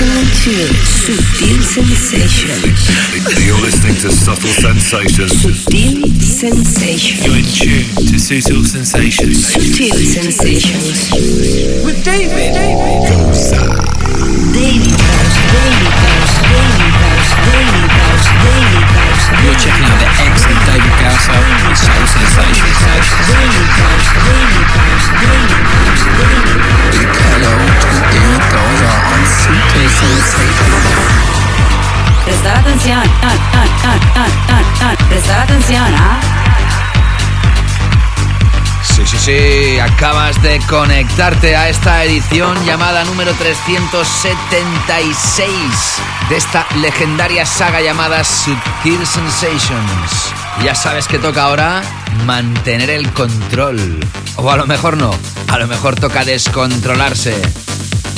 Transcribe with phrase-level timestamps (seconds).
[0.00, 2.88] listening to Subtle Sensations.
[3.44, 5.36] You're listening to Subtle Sensations.
[5.36, 7.26] Subtle Sensations.
[7.26, 9.44] You're in tune to Subtle Sensations.
[9.44, 11.12] Subtle Sensations.
[11.84, 12.56] With David.
[12.56, 13.60] Goza.
[14.56, 19.24] Daily House, Daily House, Daily House, Daily House, Daily House.
[19.44, 22.80] You're checking out the excellent David Gausa on Soul Sensations.
[23.28, 27.04] Daily House, Daily House, Daily House, Daily House.
[27.20, 27.69] Hello
[32.24, 33.02] Prestar atención,
[35.08, 36.20] prestar atención, ¿ah?
[38.82, 45.56] Sí, sí, sí, acabas de conectarte a esta edición llamada número 376
[46.28, 50.32] de esta legendaria saga llamada Subtil Sensations.
[50.62, 51.82] Ya sabes que toca ahora
[52.26, 54.00] mantener el control.
[54.36, 55.12] O a lo mejor no,
[55.48, 57.69] a lo mejor toca descontrolarse.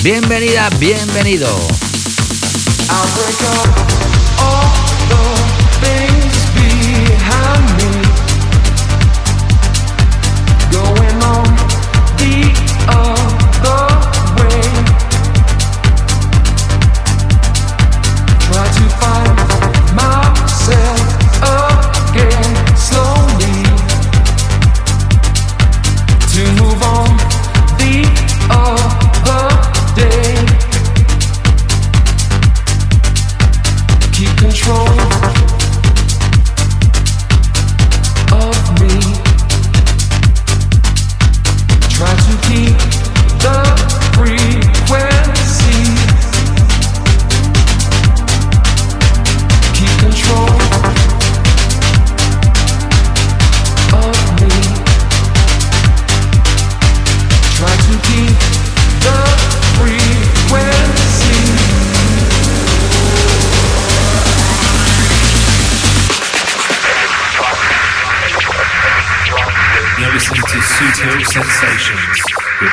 [0.03, 1.47] Bienvenida, bienvenido.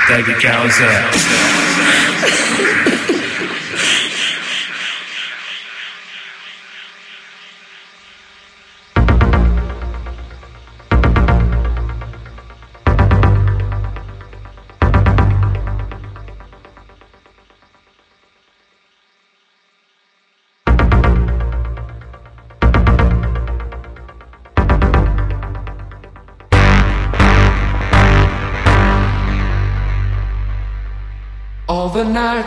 [0.09, 2.78] With David Gausa.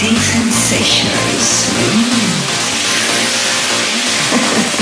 [0.00, 1.72] Sensations.
[4.30, 4.74] of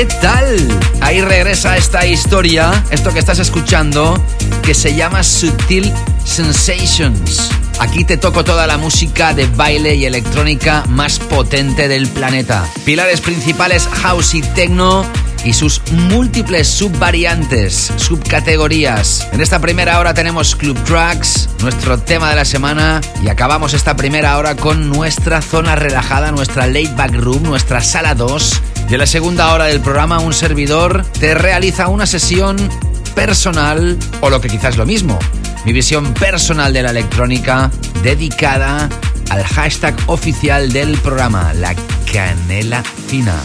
[0.00, 0.56] ¿Qué tal?
[1.02, 4.18] Ahí regresa esta historia, esto que estás escuchando,
[4.62, 5.92] que se llama Sutil
[6.24, 7.50] Sensations.
[7.80, 12.66] Aquí te toco toda la música de baile y electrónica más potente del planeta.
[12.86, 15.04] Pilares principales house y techno
[15.44, 19.28] y sus múltiples subvariantes, subcategorías.
[19.32, 23.96] En esta primera hora tenemos Club Tracks, nuestro tema de la semana y acabamos esta
[23.96, 28.62] primera hora con nuestra zona relajada, nuestra late back room, nuestra sala 2.
[28.90, 32.56] Y en la segunda hora del programa un servidor te realiza una sesión
[33.14, 35.16] personal o lo que quizás lo mismo,
[35.64, 37.70] mi visión personal de la electrónica
[38.02, 38.88] dedicada
[39.28, 41.76] al hashtag oficial del programa, la
[42.12, 43.36] canela fina.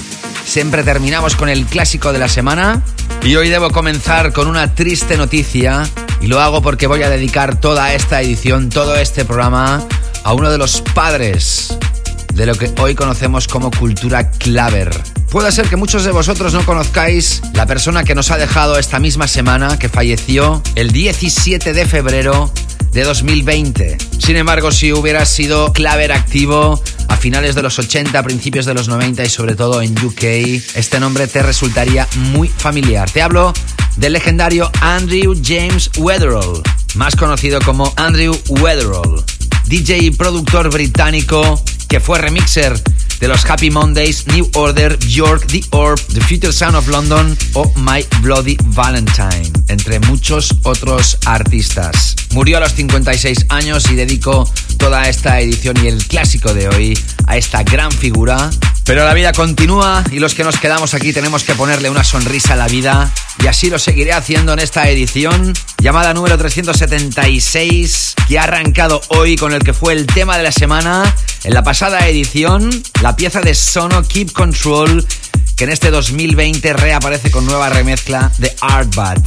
[0.48, 2.82] Siempre terminamos con el clásico de la semana
[3.22, 5.88] y hoy debo comenzar con una triste noticia
[6.22, 9.84] y lo hago porque voy a dedicar toda esta edición, todo este programa
[10.24, 11.78] a uno de los padres
[12.36, 14.92] de lo que hoy conocemos como cultura claver.
[15.30, 19.00] Puede ser que muchos de vosotros no conozcáis la persona que nos ha dejado esta
[19.00, 22.52] misma semana, que falleció el 17 de febrero
[22.92, 23.98] de 2020.
[24.20, 28.90] Sin embargo, si hubiera sido claver activo a finales de los 80, principios de los
[28.90, 30.24] 90 y sobre todo en UK,
[30.76, 33.10] este nombre te resultaría muy familiar.
[33.10, 33.54] Te hablo
[33.96, 36.62] del legendario Andrew James Weatherall,
[36.96, 39.24] más conocido como Andrew Weatherall,
[39.68, 42.82] DJ y productor británico que fue remixer
[43.20, 47.72] de los Happy Mondays, New Order, York, The Orb, The Future Sound of London o
[47.78, 52.16] My Bloody Valentine, entre muchos otros artistas.
[52.32, 57.00] Murió a los 56 años y dedicó toda esta edición y el clásico de hoy
[57.28, 58.50] a esta gran figura.
[58.84, 62.54] Pero la vida continúa y los que nos quedamos aquí tenemos que ponerle una sonrisa
[62.54, 63.12] a la vida
[63.44, 69.36] y así lo seguiré haciendo en esta edición llamada número 376 que ha arrancado hoy
[69.36, 71.16] con el que fue el tema de la semana.
[71.44, 75.06] En la pasada edición, la pieza de Sono Keep Control
[75.56, 79.20] que en este 2020 reaparece con nueva remezcla de Artbat.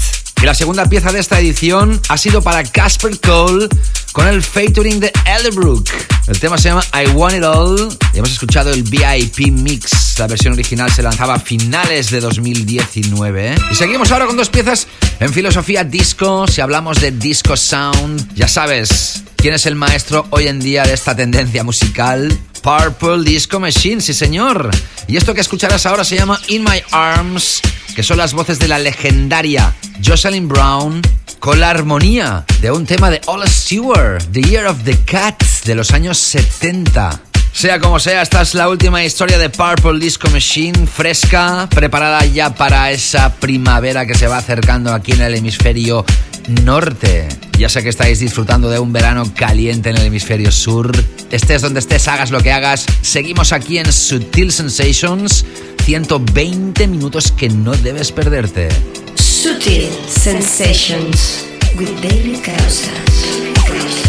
[0.43, 3.69] Y la segunda pieza de esta edición ha sido para Casper Cole
[4.13, 5.89] con el featuring de Elderbrook.
[6.27, 10.19] El tema se llama I Want It All y hemos escuchado el VIP Mix.
[10.19, 13.55] La versión original se lanzaba a finales de 2019.
[13.71, 14.87] Y seguimos ahora con dos piezas
[15.21, 16.47] en filosofía disco.
[16.47, 20.95] Si hablamos de disco sound, ya sabes quién es el maestro hoy en día de
[20.95, 22.37] esta tendencia musical.
[22.63, 24.71] Purple Disco Machine, sí señor.
[25.07, 27.61] Y esto que escucharás ahora se llama In My Arms,
[27.95, 29.75] que son las voces de la legendaria
[30.05, 31.03] Jocelyn Brown
[31.39, 35.75] con la armonía de un tema de Ola Stewart, The Year of the Cat, de
[35.75, 37.28] los años 70.
[37.59, 42.55] Sea como sea, esta es la última historia de Purple Disco Machine, fresca, preparada ya
[42.55, 46.05] para esa primavera que se va acercando aquí en el hemisferio
[46.63, 47.27] norte.
[47.59, 50.93] Ya sé que estáis disfrutando de un verano caliente en el hemisferio sur.
[51.33, 52.87] Estés donde estés, hagas lo que hagas.
[53.03, 55.45] Seguimos aquí en Sutil Sensations,
[55.85, 58.69] 120 minutos que no debes perderte.
[59.17, 61.45] Sutil sensations
[61.77, 64.08] with David Causa.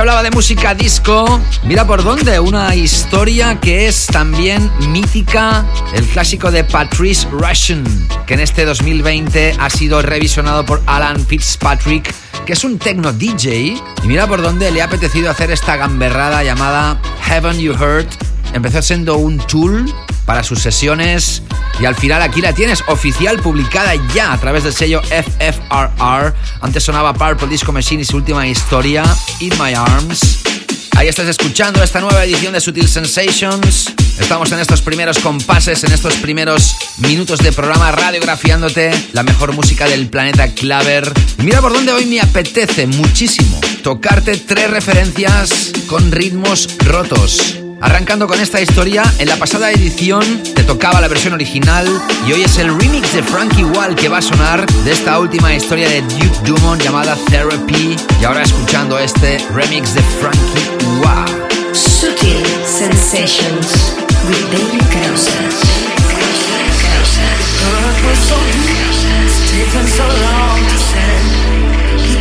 [0.00, 6.50] Hablaba de música disco, mira por dónde, una historia que es también mítica, el clásico
[6.50, 7.84] de Patrice Russian,
[8.26, 12.14] que en este 2020 ha sido revisionado por Alan Fitzpatrick,
[12.46, 16.42] que es un techno DJ, y mira por dónde le ha apetecido hacer esta gamberrada
[16.44, 18.08] llamada Heaven You Heard.
[18.54, 19.92] Empezó siendo un tool
[20.24, 21.42] para sus sesiones
[21.80, 26.34] y al final aquí la tienes oficial publicada ya a través del sello FFRR.
[26.60, 29.02] Antes sonaba Purple Disco Machine y su última historia,
[29.40, 30.40] In My Arms.
[30.96, 33.94] Ahí estás escuchando esta nueva edición de Sutil Sensations.
[34.18, 39.88] Estamos en estos primeros compases, en estos primeros minutos de programa radiografiándote la mejor música
[39.88, 41.10] del planeta Claver.
[41.38, 47.59] mira por dónde hoy me apetece muchísimo tocarte tres referencias con ritmos rotos.
[47.80, 51.86] Arrancando con esta historia, en la pasada edición te tocaba la versión original
[52.26, 55.54] y hoy es el remix de Frankie Wall que va a sonar de esta última
[55.54, 60.68] historia de Duke Dumont llamada Therapy y ahora escuchando este remix de Frankie
[61.02, 61.48] Wall.
[61.72, 63.94] Sutil Sensations
[64.28, 64.50] with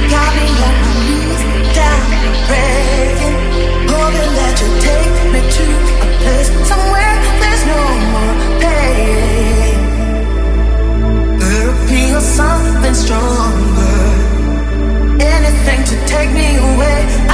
[0.09, 0.78] David
[12.93, 13.99] something stronger.
[15.21, 17.28] Anything to take me away.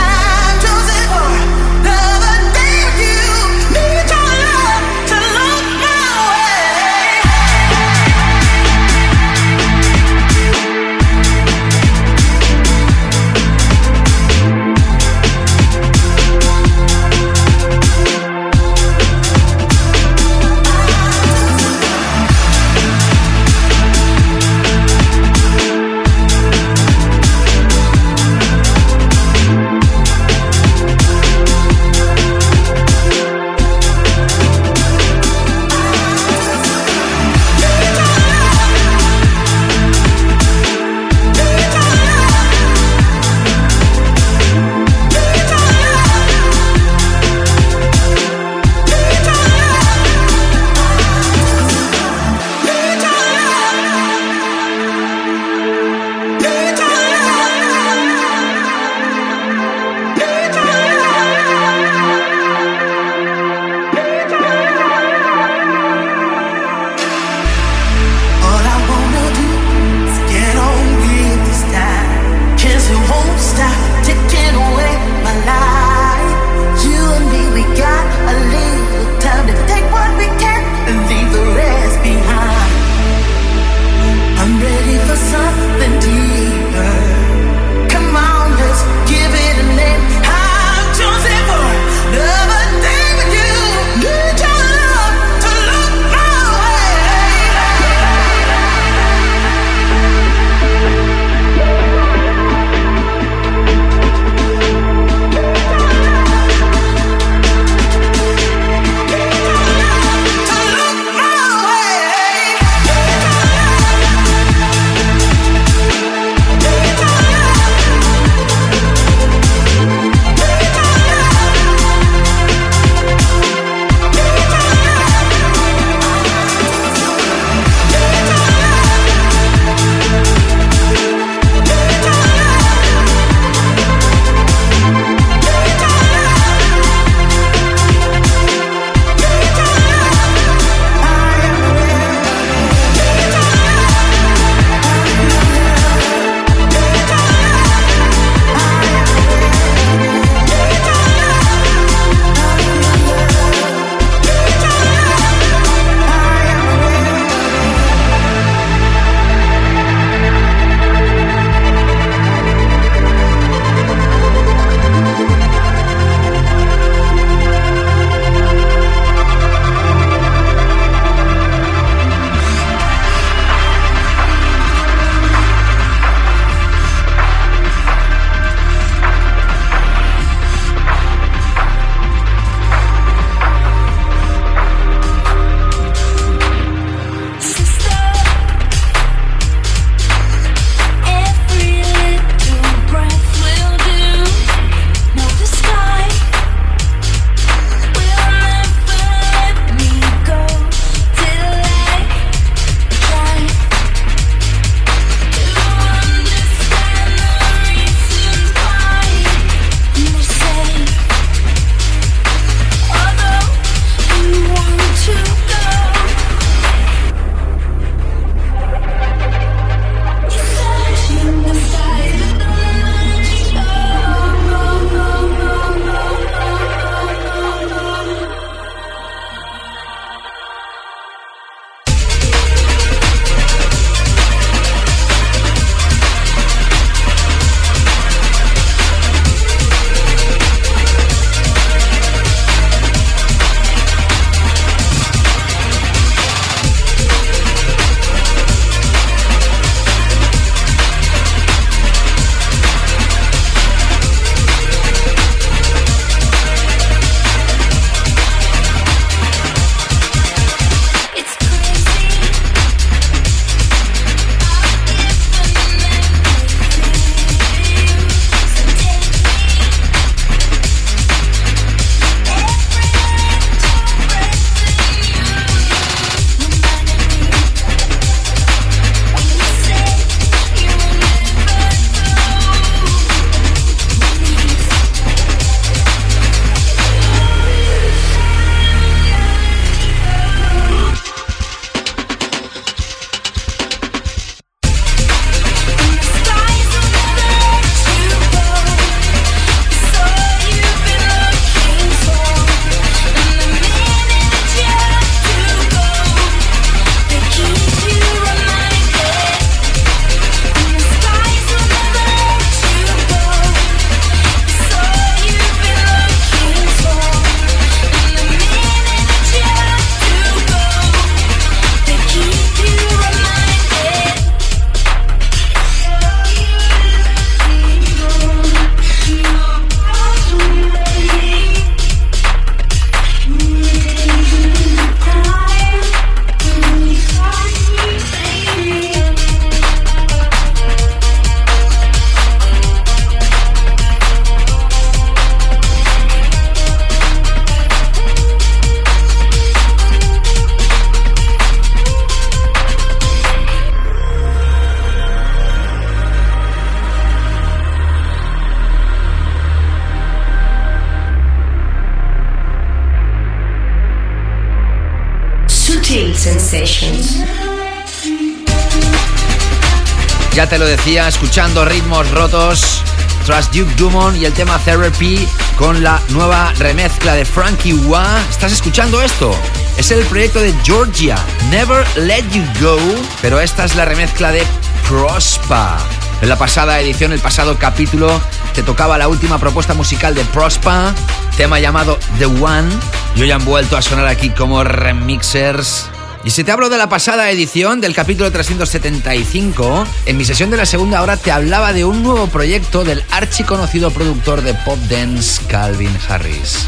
[370.56, 372.82] Te lo decía, escuchando ritmos rotos
[373.26, 378.22] tras Duke Dumont y el tema Therapy con la nueva remezcla de Frankie Wah.
[378.30, 379.36] ¿Estás escuchando esto?
[379.76, 381.18] Es el proyecto de Georgia,
[381.50, 382.78] Never Let You Go,
[383.22, 384.44] pero esta es la remezcla de
[384.88, 385.78] Prospa.
[386.22, 388.22] En la pasada edición, el pasado capítulo,
[388.54, 390.96] te tocaba la última propuesta musical de Prospa,
[391.36, 392.70] tema llamado The One,
[393.18, 395.90] y hoy han vuelto a sonar aquí como remixers
[396.26, 400.58] y si te hablo de la pasada edición del capítulo 375, en mi sesión de
[400.58, 405.40] la segunda hora te hablaba de un nuevo proyecto del archiconocido productor de pop dance
[405.48, 406.68] Calvin Harris.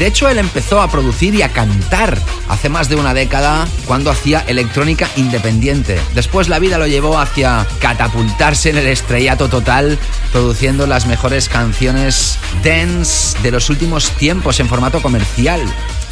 [0.00, 4.10] De hecho, él empezó a producir y a cantar hace más de una década cuando
[4.10, 5.98] hacía electrónica independiente.
[6.14, 9.96] Después la vida lo llevó hacia catapultarse en el estrellato total,
[10.32, 15.60] produciendo las mejores canciones dance de los últimos tiempos en formato comercial.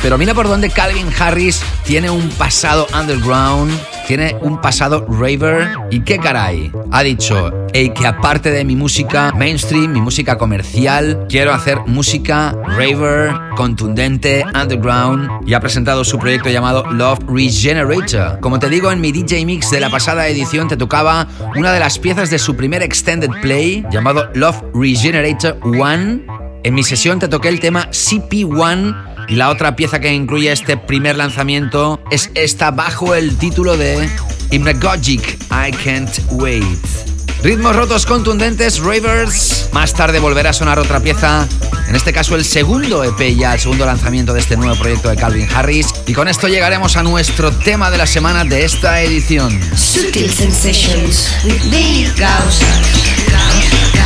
[0.02, 3.72] Pero mira por dónde Calvin Harris tiene un pasado underground,
[4.06, 6.70] tiene un pasado raver y qué caray.
[6.92, 12.54] Ha dicho, hey, que aparte de mi música mainstream, mi música comercial, quiero hacer música
[12.66, 18.38] raver, contundente, underground y ha presentado su proyecto llamado Love Regenerator.
[18.40, 21.80] Como te digo, en mi DJ Mix de la pasada edición te tocaba una de
[21.80, 26.46] las piezas de su primer extended play llamado Love Regenerator 1.
[26.62, 30.76] En mi sesión te toqué el tema CP1 y la otra pieza que incluye este
[30.76, 34.08] primer lanzamiento es esta bajo el título de
[34.50, 36.64] Hypnagogic I Can't Wait.
[37.42, 39.68] Ritmos rotos contundentes, Ravers.
[39.72, 41.46] Más tarde volverá a sonar otra pieza,
[41.88, 45.16] en este caso el segundo EP ya, el segundo lanzamiento de este nuevo proyecto de
[45.16, 45.94] Calvin Harris.
[46.06, 49.60] Y con esto llegaremos a nuestro tema de la semana de esta edición.
[49.76, 54.05] Sutil Sensations with Dave Tema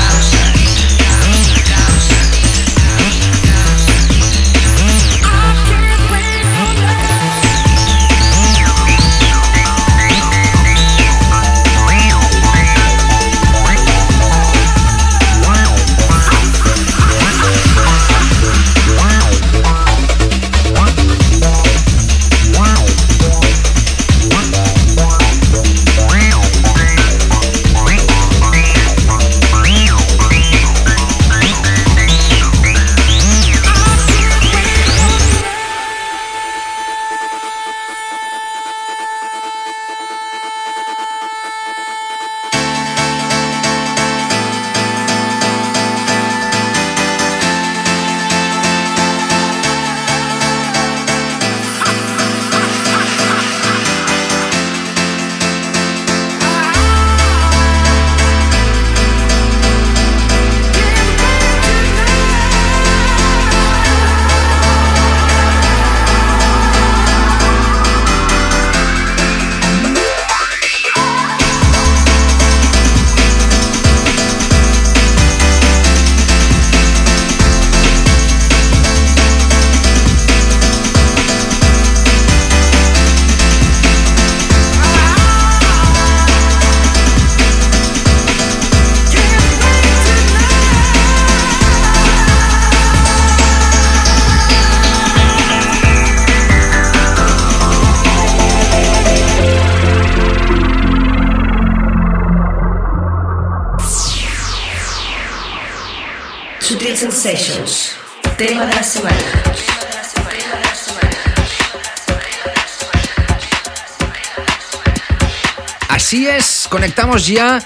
[116.10, 117.62] Así es, conectamos ya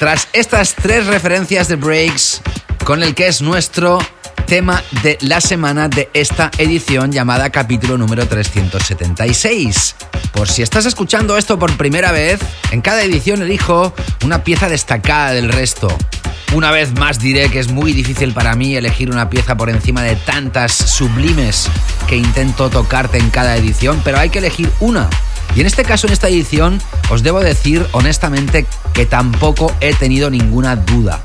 [0.00, 2.42] tras estas tres referencias de breaks
[2.84, 4.00] con el que es nuestro
[4.48, 9.94] tema de la semana de esta edición llamada capítulo número 376.
[10.32, 12.40] Por si estás escuchando esto por primera vez,
[12.72, 15.86] en cada edición elijo una pieza destacada del resto.
[16.52, 20.02] Una vez más diré que es muy difícil para mí elegir una pieza por encima
[20.02, 21.68] de tantas sublimes
[22.08, 25.08] que intento tocarte en cada edición, pero hay que elegir una.
[25.56, 26.80] Y en este caso, en esta edición,
[27.10, 31.20] os debo decir honestamente que tampoco he tenido ninguna duda.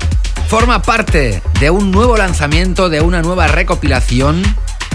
[0.48, 4.42] Forma parte de un nuevo lanzamiento, de una nueva recopilación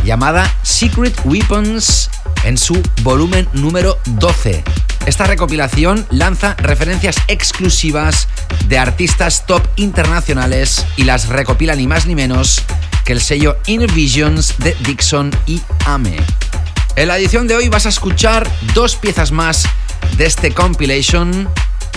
[0.04, 2.10] llamada Secret Weapons
[2.44, 4.64] en su volumen número 12.
[5.06, 8.28] Esta recopilación lanza referencias exclusivas
[8.68, 12.64] de artistas top internacionales y las recopila ni más ni menos
[13.04, 16.18] que el sello Inner Visions de Dixon y Ame.
[16.98, 19.68] En la edición de hoy vas a escuchar dos piezas más
[20.16, 21.50] de este compilation,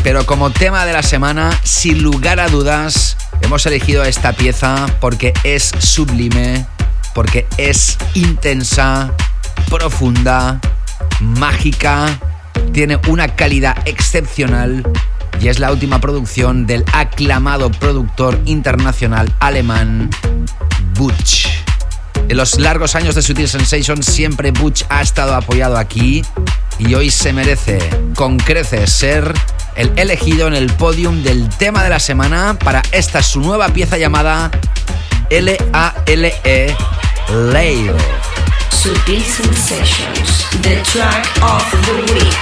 [0.02, 5.34] pero como tema de la semana, sin lugar a dudas, hemos elegido esta pieza porque
[5.44, 6.66] es sublime,
[7.14, 9.14] porque es intensa,
[9.70, 10.61] profunda
[11.20, 12.18] mágica,
[12.72, 14.84] tiene una calidad excepcional
[15.40, 20.11] y es la última producción del aclamado productor internacional alemán
[20.94, 21.67] Butch.
[22.29, 26.23] En los largos años de Sutil Sensation siempre Butch ha estado apoyado aquí
[26.79, 27.79] y hoy se merece
[28.14, 29.33] con creces ser
[29.77, 33.97] el elegido en el podium del tema de la semana para esta su nueva pieza
[33.97, 34.51] llamada
[35.31, 36.77] L-A-L-E
[37.51, 37.93] Lail.
[38.71, 39.25] Sutil
[40.62, 42.37] the track of the week.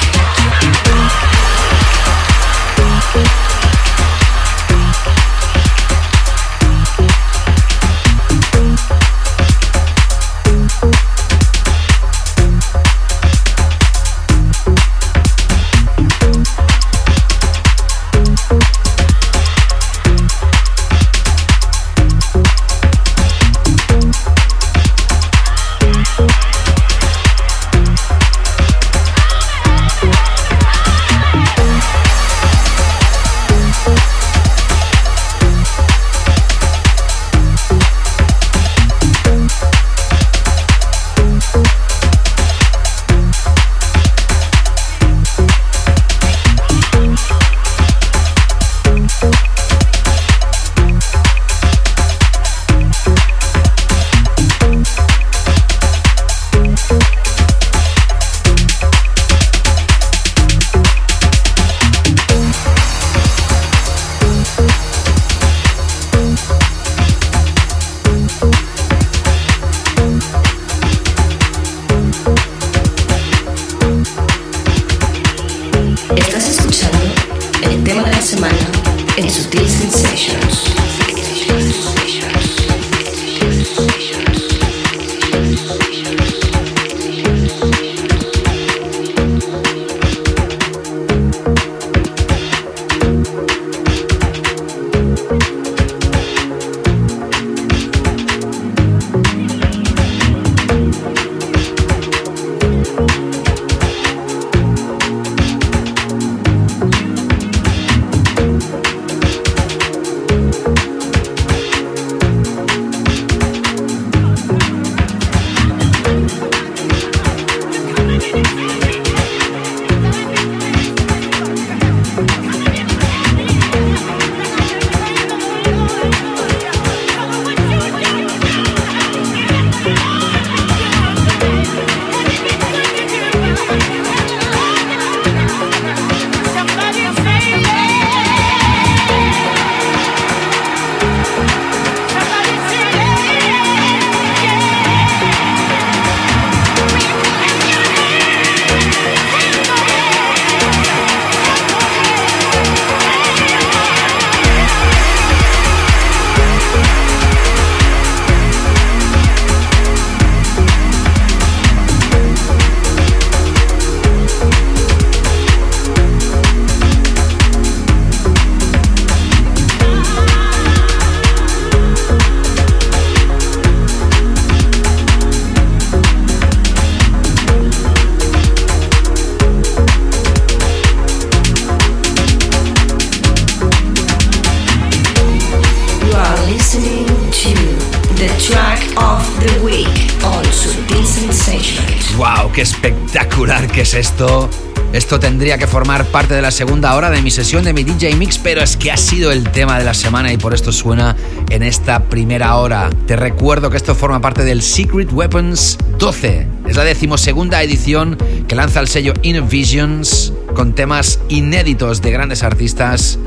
[193.97, 194.49] Esto!
[194.93, 198.15] Esto tendría que formar parte de la segunda hora de mi sesión de mi DJ
[198.17, 201.17] Mix, pero es que ha sido el tema de la semana y por esto suena
[201.51, 202.89] en esta primera hora.
[203.07, 206.47] Te recuerdo que esto forma parte del Secret Weapons 12.
[206.67, 208.17] Es la decimosegunda edición
[208.49, 213.19] que lanza el sello Inner Visions con temas inéditos de grandes artistas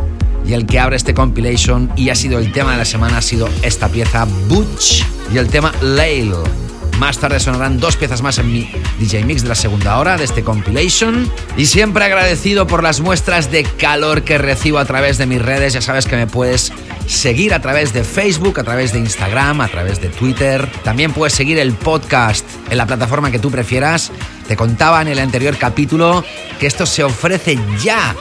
[0.47, 3.21] y el que abre este compilation y ha sido el tema de la semana ha
[3.21, 6.33] sido esta pieza Butch y el tema Lail.
[6.99, 10.25] Más tarde sonarán dos piezas más en mi DJ Mix de la segunda hora de
[10.25, 11.31] este compilation.
[11.55, 15.71] Y siempre agradecido por las muestras de calor que recibo a través de mis redes.
[15.71, 16.73] Ya sabes que me puedes
[17.07, 20.69] seguir a través de Facebook, a través de Instagram, a través de Twitter.
[20.83, 24.11] También puedes seguir el podcast en la plataforma que tú prefieras.
[24.49, 26.25] Te contaba en el anterior capítulo
[26.59, 28.13] que esto se ofrece ya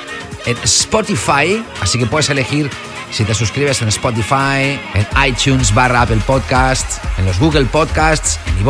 [0.46, 2.70] en Spotify, así que puedes elegir
[3.10, 8.68] si te suscribes en Spotify, en iTunes barra Apple Podcasts, en los Google Podcasts, en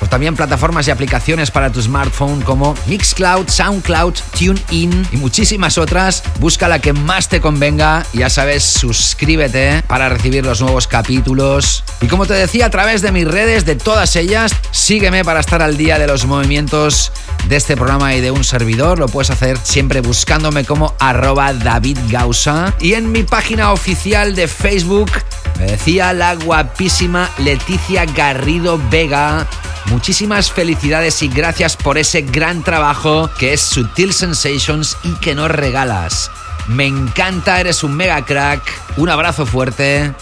[0.00, 6.22] o también plataformas y aplicaciones para tu smartphone como Mixcloud, Soundcloud, TuneIn y muchísimas otras.
[6.38, 8.04] Busca la que más te convenga.
[8.12, 11.84] Ya sabes, suscríbete para recibir los nuevos capítulos.
[12.00, 15.62] Y como te decía, a través de mis redes, de todas ellas, sígueme para estar
[15.62, 17.12] al día de los movimientos
[17.48, 18.98] de este programa y de un servidor.
[18.98, 21.98] Lo puedes hacer siempre buscándome como arroba David.
[22.80, 25.10] Y en mi página oficial de Facebook
[25.58, 29.46] me decía la guapísima Leticia Garrido Vega.
[29.86, 35.50] Muchísimas felicidades y gracias por ese gran trabajo que es Sutil Sensations y que nos
[35.50, 36.30] regalas.
[36.66, 38.62] Me encanta, eres un mega crack.
[38.96, 40.12] Un abrazo fuerte.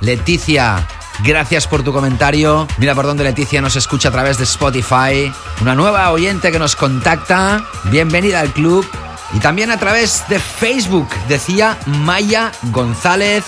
[0.00, 0.86] Leticia,
[1.22, 2.66] Gracias por tu comentario.
[2.78, 5.32] Mira por dónde Leticia nos escucha a través de Spotify.
[5.60, 7.64] Una nueva oyente que nos contacta.
[7.84, 8.84] Bienvenida al club.
[9.32, 13.44] Y también a través de Facebook, decía Maya González.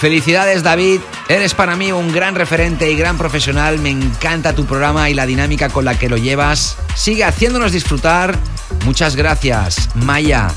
[0.00, 5.10] Felicidades David, eres para mí un gran referente y gran profesional, me encanta tu programa
[5.10, 6.78] y la dinámica con la que lo llevas.
[6.94, 8.34] Sigue haciéndonos disfrutar.
[8.86, 10.48] Muchas gracias, Maya.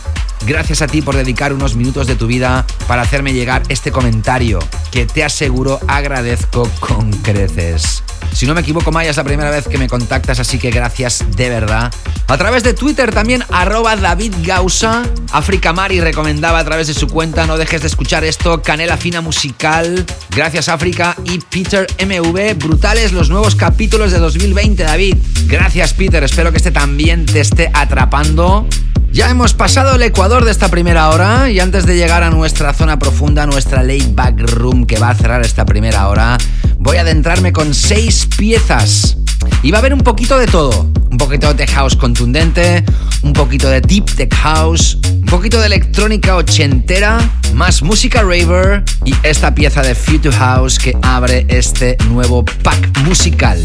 [0.45, 4.59] Gracias a ti por dedicar unos minutos de tu vida para hacerme llegar este comentario
[4.91, 8.03] que te aseguro agradezco con creces.
[8.33, 11.23] Si no me equivoco, Maya, es la primera vez que me contactas, así que gracias
[11.35, 11.93] de verdad.
[12.27, 15.03] A través de Twitter también, arroba David Gausa.
[15.31, 19.21] África Mari recomendaba a través de su cuenta, no dejes de escuchar esto, Canela Fina
[19.21, 20.05] Musical.
[20.31, 22.57] Gracias África y Peter MV.
[22.57, 25.15] Brutales los nuevos capítulos de 2020, David.
[25.45, 28.67] Gracias Peter, espero que este también te esté atrapando.
[29.13, 32.73] Ya hemos pasado el Ecuador de esta primera hora y antes de llegar a nuestra
[32.73, 36.35] zona profunda, nuestra late back room que va a cerrar esta primera hora,
[36.79, 39.15] voy a adentrarme con seis piezas.
[39.61, 40.89] Y va a haber un poquito de todo.
[41.11, 42.83] Un poquito de tech house contundente,
[43.21, 47.19] un poquito de deep tech house, un poquito de electrónica ochentera,
[47.53, 53.63] más música raver y esta pieza de Future House que abre este nuevo pack musical.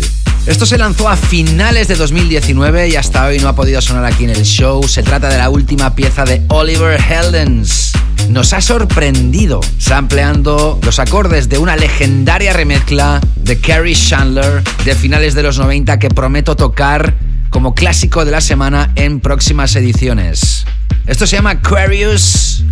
[0.48, 4.24] Esto se lanzó a finales de 2019 y hasta hoy no ha podido sonar aquí
[4.24, 4.82] en el show.
[4.88, 7.92] Se trata de la última pieza de Oliver Heldens.
[8.30, 15.34] Nos ha sorprendido sampleando los acordes de una legendaria remezcla de Carrie Chandler de finales
[15.34, 17.14] de los 90 que prometo tocar
[17.50, 20.64] como clásico de la semana en próximas ediciones.
[21.06, 22.64] Esto se llama Aquarius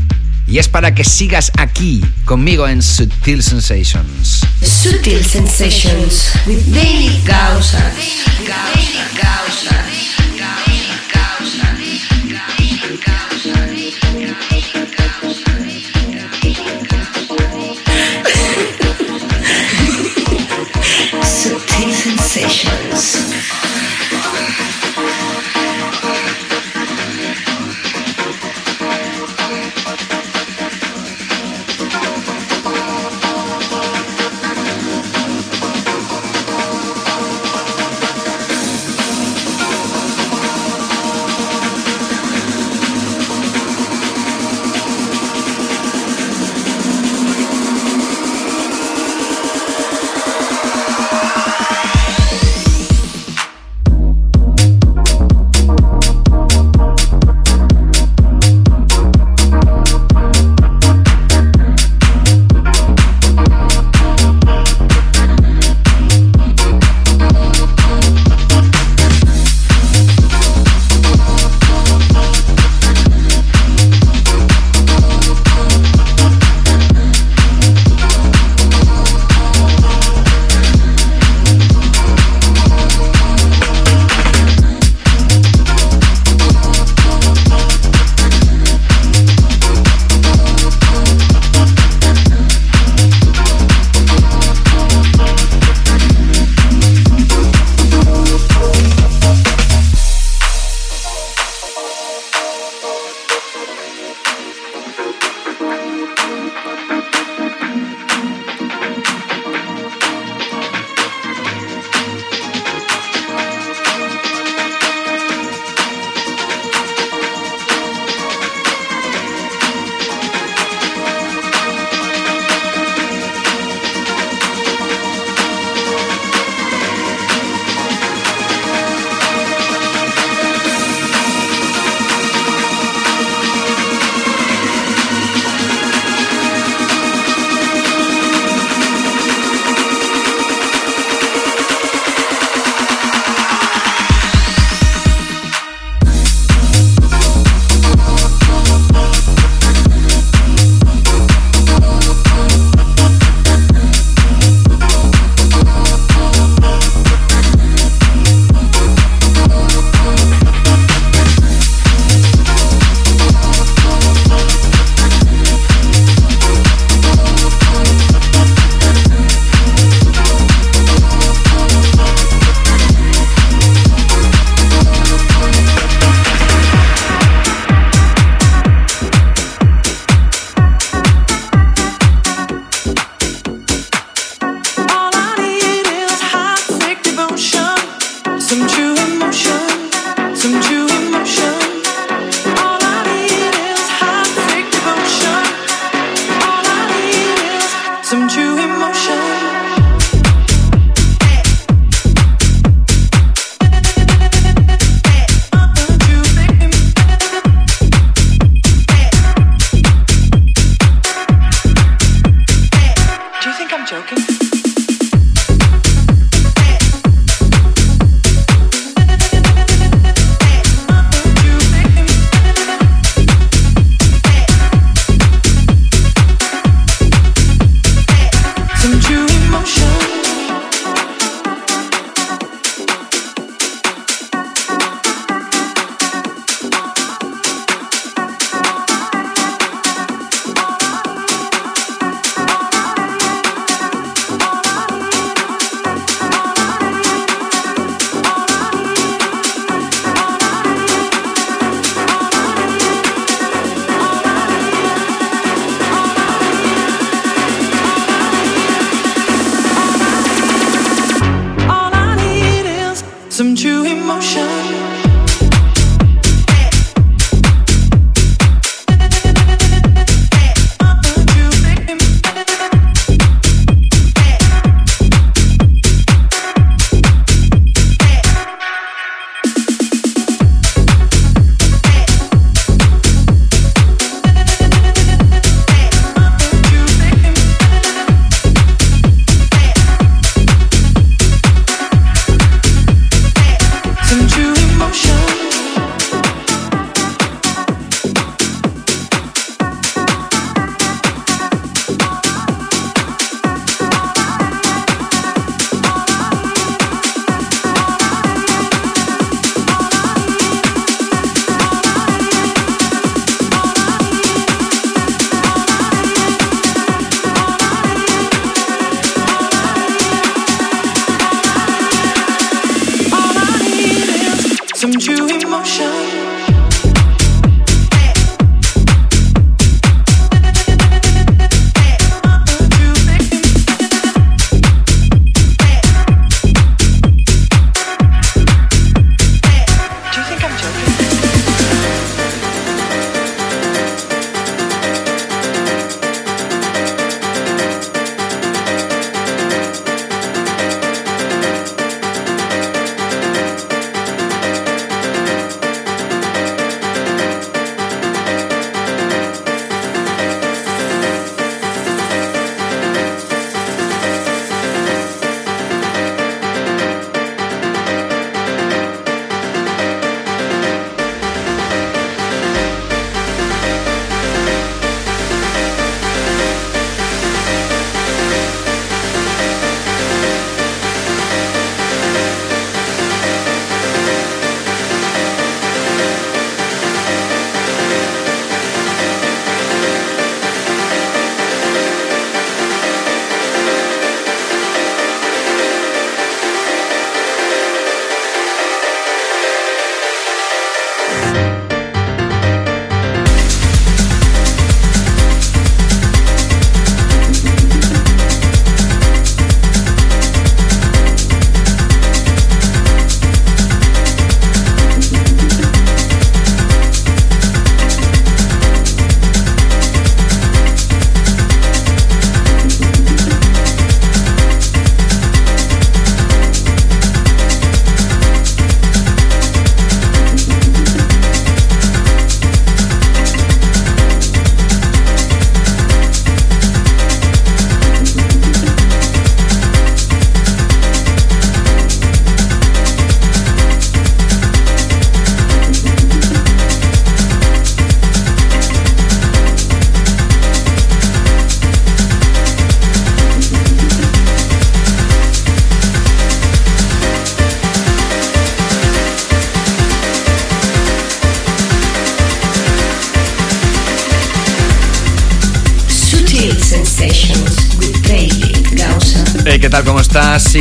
[0.47, 4.40] y es para que sigas aquí conmigo en Sutil Sensations.
[4.62, 7.78] Sutil Sensations with Daily Gausa.
[7.78, 9.76] Daily Gausa.
[10.36, 11.86] Sutil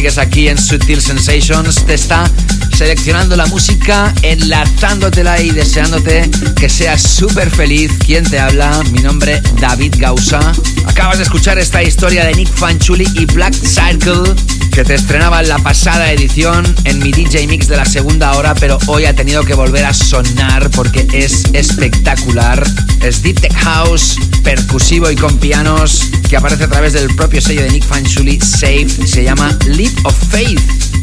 [0.05, 2.29] sigues aquí en Sutil Sensations, te está
[2.77, 7.91] seleccionando la música, enlazándotela y deseándote que seas súper feliz.
[8.05, 8.83] ¿Quién te habla?
[8.91, 10.39] Mi nombre David Gausa.
[10.85, 14.35] Acabas de escuchar esta historia de Nick Fanchuli y Black Circle
[14.71, 18.53] que te estrenaba en la pasada edición en mi DJ Mix de la segunda hora,
[18.53, 22.63] pero hoy ha tenido que volver a sonar porque es espectacular.
[23.01, 27.61] Es Deep Tech House, percusivo y con pianos que aparece a través del propio sello
[27.61, 30.59] de Nick Fanchuli, Safe, se llama Leap of Faith.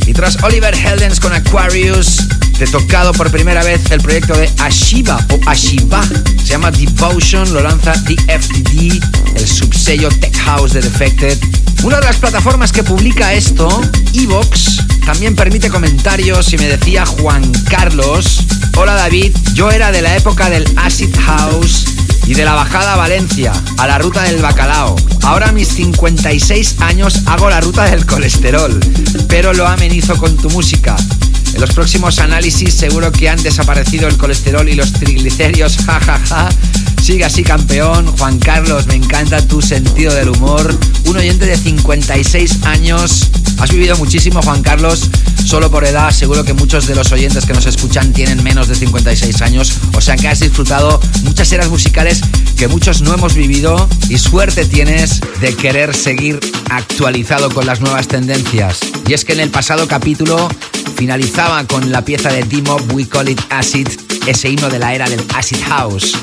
[0.06, 2.18] Y tras Oliver Heldens con Aquarius,
[2.58, 6.02] te tocado por primera vez el proyecto de Ashiva o Ashiva.
[6.38, 9.02] Se llama Devotion, lo lanza DFDD,
[9.36, 11.38] el subsello Tech House de Defected.
[11.82, 13.68] Una de las plataformas que publica esto,
[14.14, 18.44] Evox, también permite comentarios y me decía Juan Carlos,
[18.76, 21.81] hola David, yo era de la época del Acid House
[22.26, 24.96] y de la bajada a Valencia, a la ruta del bacalao.
[25.22, 28.78] Ahora a mis 56 años hago la ruta del colesterol,
[29.28, 30.96] pero lo amenizo con tu música.
[31.54, 36.48] En los próximos análisis seguro que han desaparecido el colesterol y los triglicéridos, jajaja.
[37.02, 38.06] Sigue así, campeón.
[38.16, 40.72] Juan Carlos, me encanta tu sentido del humor.
[41.06, 43.28] Un oyente de 56 años.
[43.58, 45.10] Has vivido muchísimo, Juan Carlos,
[45.52, 46.10] solo por edad.
[46.12, 49.74] Seguro que muchos de los oyentes que nos escuchan tienen menos de 56 años.
[49.94, 52.22] O sea que has disfrutado muchas eras musicales
[52.56, 53.86] que muchos no hemos vivido.
[54.08, 56.40] Y suerte tienes de querer seguir
[56.70, 58.80] actualizado con las nuevas tendencias.
[59.06, 60.48] Y es que en el pasado capítulo
[60.96, 63.88] finalizaba con la pieza de D-Mob We Call It Acid,
[64.26, 66.16] ese himno de la era del Acid House.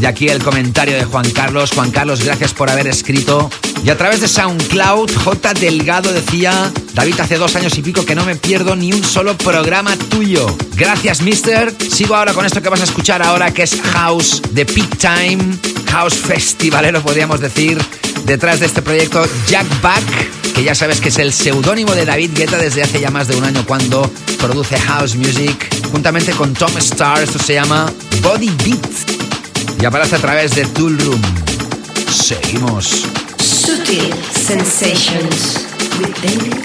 [0.00, 1.70] Y aquí el comentario de Juan Carlos.
[1.70, 3.48] Juan Carlos, gracias por haber escrito.
[3.84, 5.54] Y a través de SoundCloud, J.
[5.54, 9.36] Delgado decía, David, hace dos años y pico que no me pierdo ni un solo
[9.36, 10.46] programa tuyo.
[10.74, 11.74] Gracias, mister.
[11.90, 15.42] Sigo ahora con esto que vas a escuchar ahora, que es House de Peak Time.
[15.90, 17.78] House Festivalero, podríamos decir.
[18.26, 20.04] Detrás de este proyecto, Jack Back,
[20.54, 23.36] que ya sabes que es el seudónimo de David Guetta desde hace ya más de
[23.36, 25.56] un año cuando produce House Music.
[25.90, 27.90] Juntamente con Tom Starr, esto se llama
[28.22, 31.20] Body Beat y aparece a través de Tool Room.
[32.10, 33.06] Seguimos.
[33.38, 34.14] Sutil
[34.46, 36.62] Sensations with David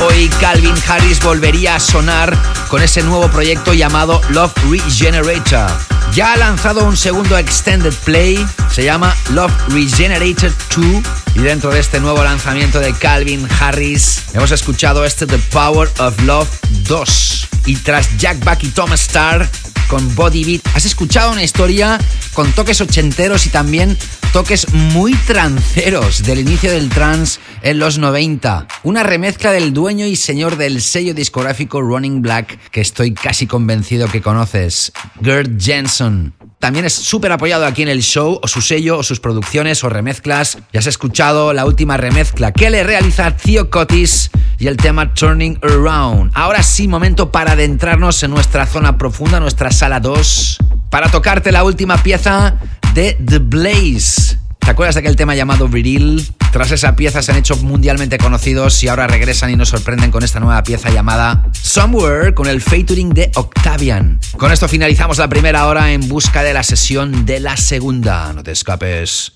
[0.00, 2.36] hoy Calvin Harris volvería a sonar
[2.68, 5.70] con ese nuevo proyecto llamado Love Regenerator.
[6.14, 11.02] Ya ha lanzado un segundo extended play, se llama Love Regenerator 2
[11.34, 16.20] y dentro de este nuevo lanzamiento de Calvin Harris hemos escuchado este The Power of
[16.22, 16.48] Love
[16.84, 19.48] 2 y tras Jack Back y Tom Starr
[19.88, 20.76] con Body Beat.
[20.76, 21.98] Has escuchado una historia
[22.34, 23.96] con toques ochenteros y también
[24.32, 28.66] toques muy tranceros del inicio del trance en los 90.
[28.82, 34.08] Una remezcla del dueño y señor del sello discográfico Running Black que estoy casi convencido
[34.08, 36.34] que conoces, Gert Jensen.
[36.58, 39.88] También es súper apoyado aquí en el show, o su sello, o sus producciones, o
[39.88, 40.58] remezclas.
[40.72, 45.58] Ya has escuchado la última remezcla que le realiza Theo Cotis y el tema Turning
[45.62, 46.32] Around.
[46.34, 50.58] Ahora sí, momento para adentrarnos en nuestra zona profunda, nuestra sala 2,
[50.90, 52.56] para tocarte la última pieza
[52.94, 54.38] de The Blaze.
[54.58, 56.30] ¿Te acuerdas de aquel tema llamado Viril?
[56.52, 60.22] Tras esa pieza se han hecho mundialmente conocidos y ahora regresan y nos sorprenden con
[60.22, 64.20] esta nueva pieza llamada Somewhere con el featuring de Octavian.
[64.36, 68.32] Con esto finalizamos la primera hora en busca de la sesión de la segunda.
[68.32, 69.32] No te escapes.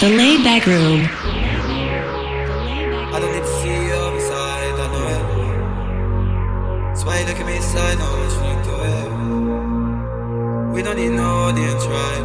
[0.00, 1.08] The Laid Back Room.
[3.12, 5.24] I don't need to see you other side, I know it.
[6.88, 7.58] That's why you look at me
[7.98, 8.29] no,
[10.72, 12.24] We don't need no audience, right?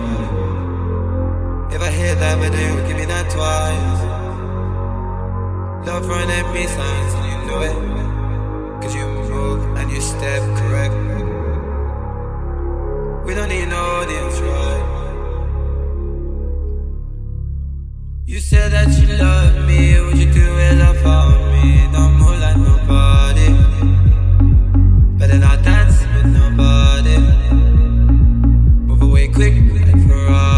[1.71, 4.01] If I hit that but video, give me that twice.
[5.87, 7.77] Love running me signs, and you know it.
[8.81, 10.93] Cause you move and you step correct.
[13.25, 14.85] We don't need no audience, right?
[18.27, 21.87] You said that you love me, would you do it love for me?
[21.91, 23.49] Don't move like nobody,
[25.17, 27.74] better not dance with nobody.
[29.15, 30.54] Away quick like Ferrari.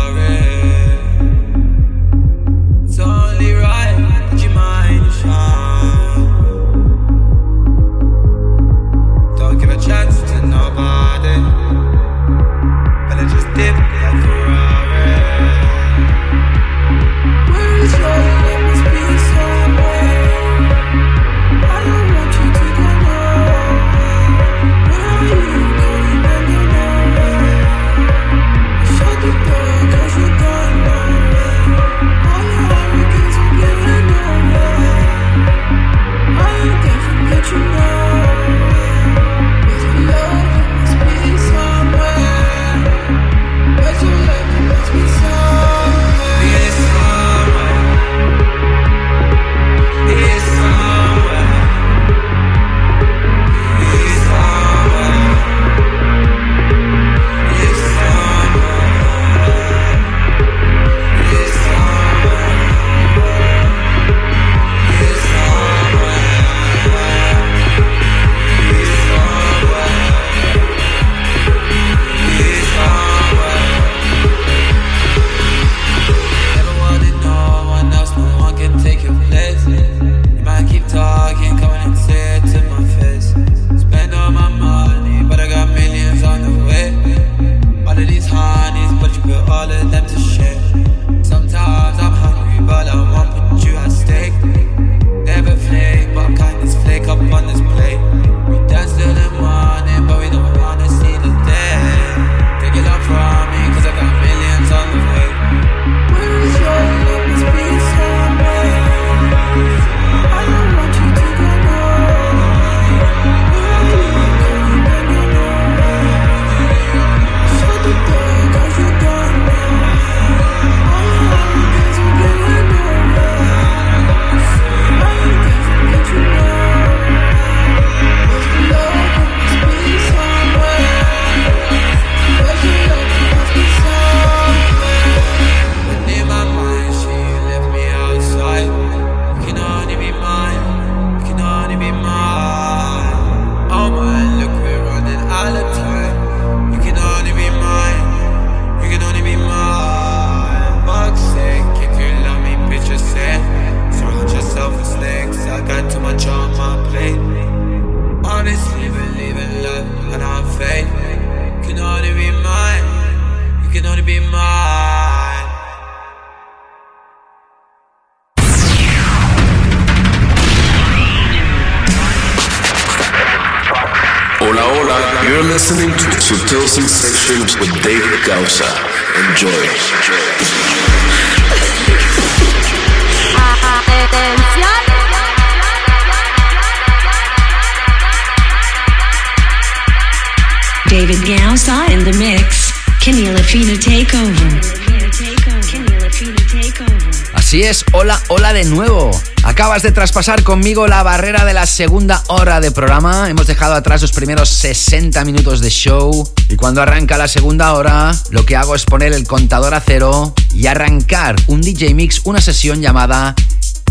[199.78, 203.30] De traspasar conmigo la barrera de la segunda hora de programa.
[203.30, 206.28] Hemos dejado atrás los primeros 60 minutos de show.
[206.50, 210.34] Y cuando arranca la segunda hora, lo que hago es poner el contador a cero
[210.52, 213.36] y arrancar un DJ Mix, una sesión llamada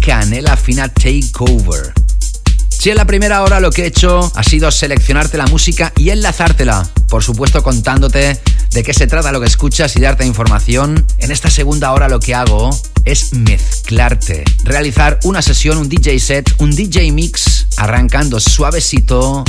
[0.04, 1.94] Canela Fina Takeover.
[2.68, 6.10] Si en la primera hora lo que he hecho ha sido seleccionarte la música y
[6.10, 8.40] enlazártela, por supuesto contándote
[8.72, 12.18] de qué se trata lo que escuchas y darte información, en esta segunda hora lo
[12.18, 12.70] que hago
[13.06, 19.44] es mezclarte, realizar una sesión, un DJ set, un DJ mix, arrancando suavecito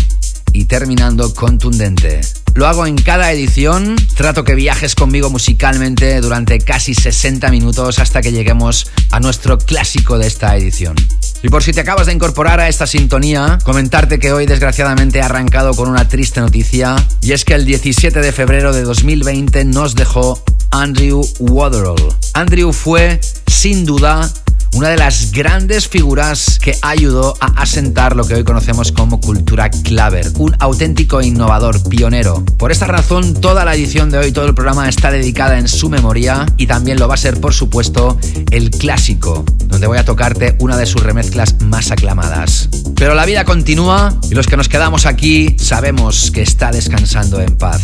[0.54, 2.22] y terminando contundente.
[2.58, 8.20] Lo hago en cada edición, trato que viajes conmigo musicalmente durante casi 60 minutos hasta
[8.24, 10.96] que lleguemos a nuestro clásico de esta edición.
[11.44, 15.22] Y por si te acabas de incorporar a esta sintonía, comentarte que hoy desgraciadamente he
[15.22, 19.94] arrancado con una triste noticia y es que el 17 de febrero de 2020 nos
[19.94, 22.16] dejó Andrew Waterall.
[22.34, 24.34] Andrew fue, sin duda,
[24.74, 29.70] una de las grandes figuras que ayudó a asentar lo que hoy conocemos como cultura
[29.70, 32.44] claver, un auténtico innovador, pionero.
[32.58, 35.90] Por esta razón, toda la edición de hoy, todo el programa está dedicada en su
[35.90, 38.20] memoria y también lo va a ser, por supuesto,
[38.52, 42.70] el clásico, donde voy a tocarte una de sus remezclas más aclamadas.
[42.96, 47.58] Pero la vida continúa y los que nos quedamos aquí sabemos que está descansando en
[47.58, 47.82] paz.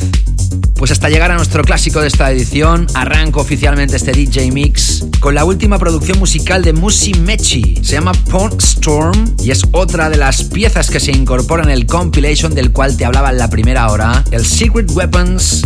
[0.75, 5.35] Pues hasta llegar a nuestro clásico de esta edición, arranco oficialmente este DJ Mix con
[5.35, 7.79] la última producción musical de Musi Mechi.
[7.83, 11.85] Se llama Pond Storm y es otra de las piezas que se incorpora en el
[11.85, 15.63] compilation del cual te hablaba en la primera hora, el Secret Weapons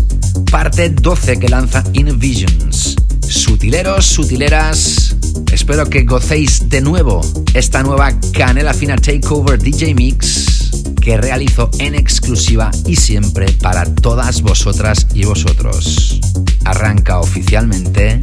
[0.51, 2.95] parte 12 que lanza Invisions.
[3.27, 5.15] Sutileros, sutileras,
[5.51, 7.21] espero que gocéis de nuevo
[7.53, 14.41] esta nueva Canela Fina Takeover DJ Mix que realizo en exclusiva y siempre para todas
[14.41, 16.19] vosotras y vosotros.
[16.65, 18.19] Arranca oficialmente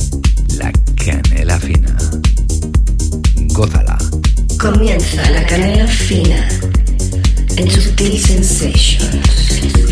[0.58, 1.96] la Canela Fina.
[3.54, 3.96] Gózala.
[4.58, 6.48] Comienza la Canela Fina
[7.56, 9.83] en Subtil Sensations.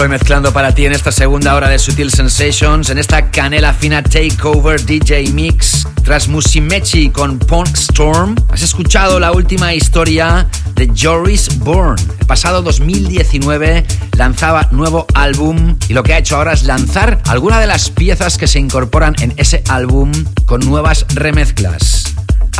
[0.00, 4.02] Estoy mezclando para ti en esta segunda hora de Sutil Sensations, en esta canela fina
[4.02, 8.34] Takeover DJ Mix, tras Musimechi con Punk Storm.
[8.48, 12.02] Has escuchado la última historia de Joris Bourne.
[12.18, 13.84] El pasado 2019
[14.16, 18.38] lanzaba nuevo álbum y lo que ha hecho ahora es lanzar algunas de las piezas
[18.38, 20.10] que se incorporan en ese álbum
[20.46, 21.99] con nuevas remezclas.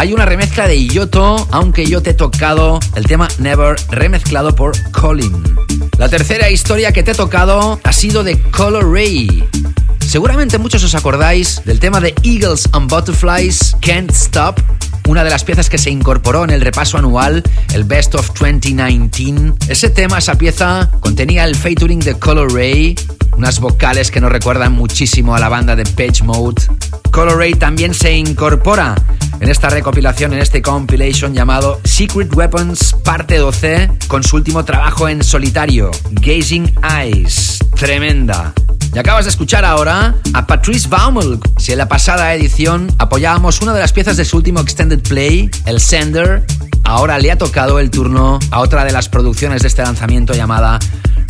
[0.00, 4.72] Hay una remezcla de Yoto, aunque yo te he tocado el tema Never remezclado por
[4.92, 5.30] Colin.
[5.98, 9.46] La tercera historia que te he tocado ha sido de Color Ray.
[10.00, 14.60] Seguramente muchos os acordáis del tema de Eagles and Butterflies Can't Stop,
[15.08, 17.42] una de las piezas que se incorporó en el repaso anual,
[17.74, 19.54] el Best of 2019.
[19.68, 22.94] Ese tema, esa pieza, contenía el featuring de Color Ray,
[23.36, 26.62] unas vocales que nos recuerdan muchísimo a la banda de Page Mode.
[27.10, 28.94] Color Ray también se incorpora
[29.40, 35.08] en esta recopilación, en este compilation llamado Secret Weapons Parte 12, con su último trabajo
[35.08, 37.58] en solitario, Gazing Eyes.
[37.74, 38.52] Tremenda.
[38.92, 41.38] Y acabas de escuchar ahora a Patrice Baumel.
[41.58, 45.48] Si en la pasada edición apoyábamos una de las piezas de su último extended play,
[45.66, 46.44] el Sender,
[46.84, 50.80] ahora le ha tocado el turno a otra de las producciones de este lanzamiento llamada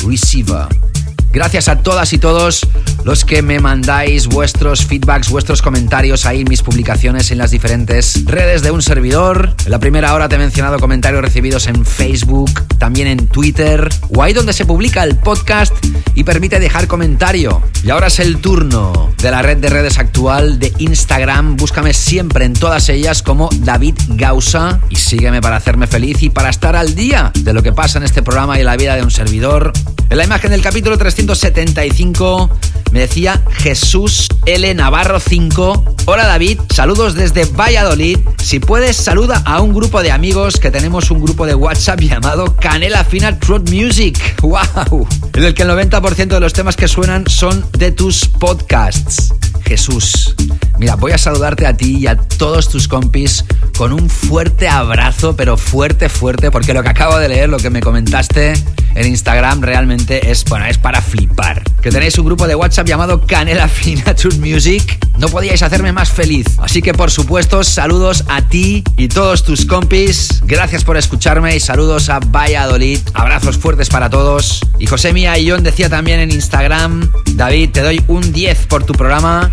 [0.06, 0.89] Receiver.
[1.32, 2.66] Gracias a todas y todos
[3.04, 8.24] los que me mandáis vuestros feedbacks, vuestros comentarios ahí en mis publicaciones en las diferentes
[8.26, 9.54] redes de un servidor.
[9.64, 14.24] En la primera hora te he mencionado comentarios recibidos en Facebook, también en Twitter, o
[14.24, 15.72] ahí donde se publica el podcast
[16.14, 17.62] y permite dejar comentario.
[17.84, 21.56] Y ahora es el turno de la red de redes actual de Instagram.
[21.56, 26.50] Búscame siempre en todas ellas como David Gausa y sígueme para hacerme feliz y para
[26.50, 29.02] estar al día de lo que pasa en este programa y en la vida de
[29.02, 29.72] un servidor.
[30.10, 32.50] En la imagen del capítulo 375
[32.92, 34.74] me decía Jesús L.
[34.74, 35.96] Navarro 5.
[36.06, 38.18] Hola David, saludos desde Valladolid.
[38.42, 42.56] Si puedes, saluda a un grupo de amigos que tenemos un grupo de WhatsApp llamado
[42.56, 44.18] Canela Fina Truth Music.
[44.40, 45.06] ¡Wow!
[45.34, 49.32] En el que el 90% de los temas que suenan son de tus podcasts.
[49.64, 50.34] Jesús,
[50.78, 53.44] mira, voy a saludarte a ti y a todos tus compis
[53.76, 57.70] con un fuerte abrazo, pero fuerte, fuerte, porque lo que acabo de leer, lo que
[57.70, 58.54] me comentaste
[58.94, 61.62] en Instagram realmente es, bueno, es para flipar.
[61.82, 64.98] Que tenéis un grupo de WhatsApp llamado Canela Fina Music.
[65.18, 66.46] No podíais hacerme más feliz.
[66.58, 70.40] Así que por supuesto, saludos a ti y todos tus compis.
[70.44, 73.00] Gracias por escucharme y saludos a Valladolid.
[73.14, 74.60] Abrazos fuertes para todos.
[74.78, 78.84] Y José Mía y John decía también en Instagram, David, te doy un 10 por
[78.84, 79.50] tu programa.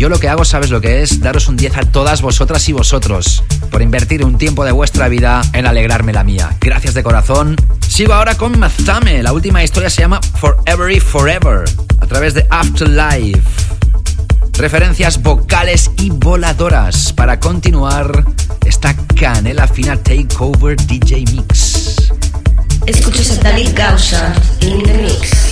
[0.00, 1.20] Yo lo que hago, ¿sabes lo que es?
[1.20, 5.42] Daros un 10 a todas vosotras y vosotros por invertir un tiempo de vuestra vida
[5.52, 6.56] en alegrarme la mía.
[6.58, 7.54] Gracias de corazón.
[7.86, 9.22] Sigo ahora con Mazame.
[9.22, 11.64] La última historia se llama Forever y Forever
[11.98, 13.42] a través de Afterlife.
[14.54, 18.24] Referencias vocales y voladoras para continuar
[18.64, 22.10] esta canela fina takeover DJ Mix.
[22.86, 24.32] Escuchas a David Gausa
[24.62, 25.49] in the mix.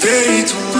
[0.00, 0.79] feito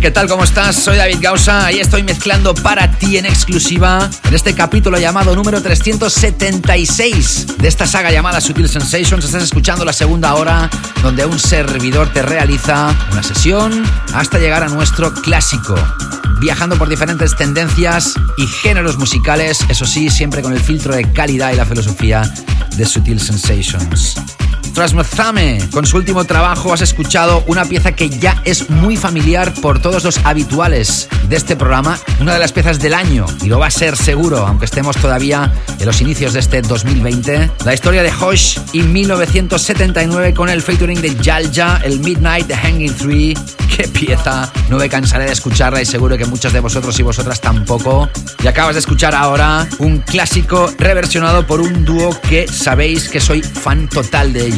[0.00, 0.28] ¿qué tal?
[0.28, 0.74] ¿Cómo estás?
[0.76, 5.62] Soy David Gausa y estoy mezclando para ti en exclusiva en este capítulo llamado número
[5.62, 9.24] 376 de esta saga llamada Sutil Sensations.
[9.24, 10.68] Estás escuchando la segunda hora
[11.02, 15.76] donde un servidor te realiza una sesión hasta llegar a nuestro clásico.
[16.40, 21.52] Viajando por diferentes tendencias y géneros musicales, eso sí, siempre con el filtro de calidad
[21.52, 22.22] y la filosofía
[22.76, 24.16] de Sutil Sensations.
[24.72, 29.80] Trasmozame, con su último trabajo has escuchado una pieza que ya es muy familiar por
[29.80, 33.66] todos los habituales de este programa, una de las piezas del año, y lo va
[33.66, 37.50] a ser seguro, aunque estemos todavía en los inicios de este 2020.
[37.64, 42.94] La historia de Hosh y 1979 con el featuring de Jalja, el Midnight The Hanging
[42.94, 43.34] Three.
[43.76, 44.52] ¡Qué pieza!
[44.70, 48.08] No me cansaré de escucharla y seguro que muchos de vosotros y vosotras tampoco.
[48.42, 53.42] Y acabas de escuchar ahora un clásico reversionado por un dúo que sabéis que soy
[53.42, 54.53] fan total de ellos.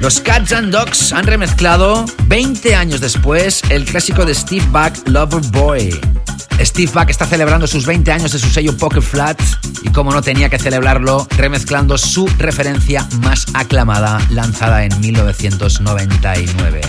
[0.00, 5.40] Los Cats and Dogs han remezclado 20 años después el clásico de Steve Buck, Lover
[5.52, 6.00] Boy.
[6.60, 9.40] Steve Buck está celebrando sus 20 años de su sello Pocket Flat
[9.82, 16.80] y como no tenía que celebrarlo, remezclando su referencia más aclamada lanzada en 1999.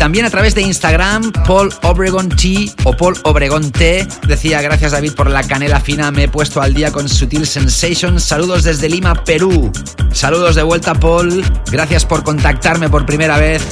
[0.00, 5.12] También a través de Instagram, Paul Obregon T o Paul Obregon T decía: Gracias David
[5.12, 8.24] por la canela fina, me he puesto al día con Sutil Sensations.
[8.24, 9.70] Saludos desde Lima, Perú.
[10.10, 11.44] Saludos de vuelta, Paul.
[11.70, 13.62] Gracias por contactarme por primera vez.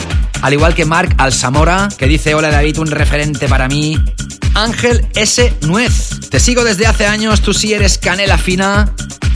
[0.43, 3.99] Al igual que Mark Alzamora, que dice: Hola David, un referente para mí.
[4.55, 5.55] Ángel S.
[5.63, 6.31] Nuez.
[6.31, 8.93] Te sigo desde hace años, tú sí eres canela fina.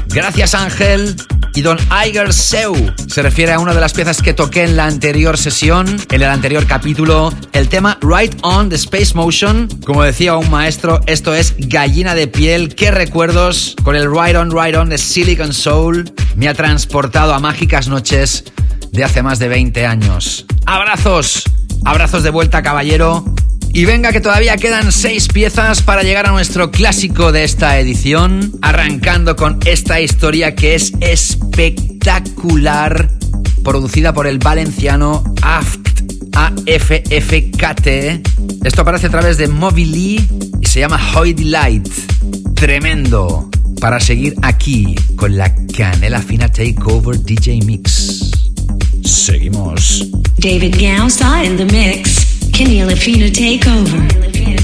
[0.08, 1.16] Gracias Ángel.
[1.54, 2.74] Y Don Iger Seu
[3.08, 6.28] se refiere a una de las piezas que toqué en la anterior sesión, en el
[6.28, 9.68] anterior capítulo, el tema Right On the Space Motion.
[9.84, 12.74] Como decía un maestro, esto es gallina de piel.
[12.74, 16.10] Qué recuerdos con el Right On, Right On de Silicon Soul.
[16.36, 18.44] Me ha transportado a mágicas noches
[18.90, 20.46] de hace más de 20 años.
[20.92, 21.44] Abrazos,
[21.86, 23.24] abrazos de vuelta, caballero.
[23.72, 28.52] Y venga que todavía quedan seis piezas para llegar a nuestro clásico de esta edición,
[28.60, 33.08] arrancando con esta historia que es espectacular,
[33.64, 35.88] producida por el valenciano AFT,
[36.34, 37.86] AFFKT.
[38.62, 40.28] Esto aparece a través de Mobily
[40.60, 41.88] y se llama Hoy Delight.
[42.54, 43.48] Tremendo.
[43.80, 48.41] Para seguir aquí con la canela fina Takeover DJ Mix.
[49.04, 50.10] Seguimos.
[50.38, 52.50] David Gausa in the mix.
[52.52, 54.61] Kenny Lafina take over.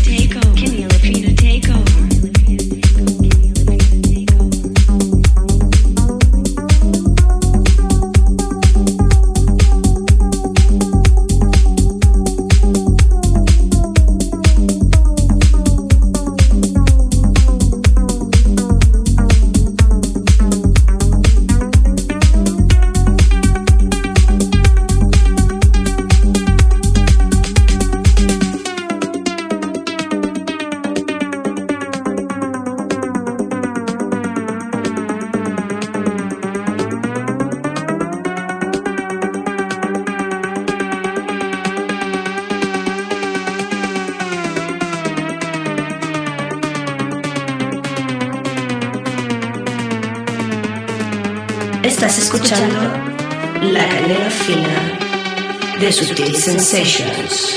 [56.69, 57.48] Sensations.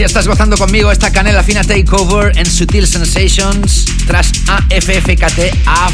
[0.00, 5.92] Ahí estás gozando conmigo esta canela fina takeover en Sutil Sensations tras AFFKT AF,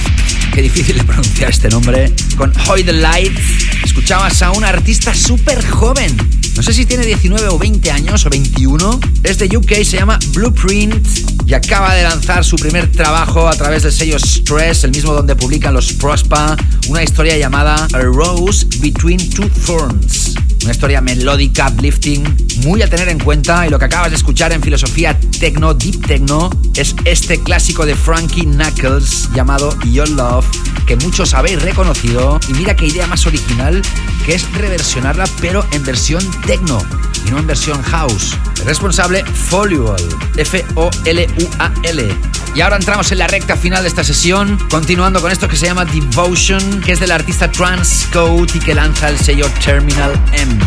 [0.54, 3.36] qué difícil de pronunciar este nombre, con Hoy the Light.
[3.82, 6.16] Escuchabas a un artista súper joven.
[6.54, 9.00] No sé si tiene 19 o 20 años o 21.
[9.24, 11.04] Es de UK, se llama Blueprint
[11.44, 15.34] y acaba de lanzar su primer trabajo a través del sello Stress, el mismo donde
[15.34, 16.56] publican los Prospa,
[16.86, 20.36] una historia llamada A Rose Between Two Thorns.
[20.62, 22.24] Una historia melódica, uplifting,
[22.64, 26.06] muy a tener en cuenta y lo que acabas de escuchar en filosofía techno, deep
[26.06, 30.46] techno, es este clásico de Frankie Knuckles llamado Your Love,
[30.86, 33.82] que muchos habéis reconocido y mira qué idea más original
[34.24, 36.78] que es reversionarla pero en versión techno
[37.26, 38.36] y no en versión house.
[38.60, 40.02] El responsable Folual,
[40.36, 42.16] F-O-L-U-A-L.
[42.56, 45.66] Y ahora entramos en la recta final de esta sesión, continuando con esto que se
[45.66, 50.58] llama Devotion, que es del artista Transcode y que lanza el sello Terminal M.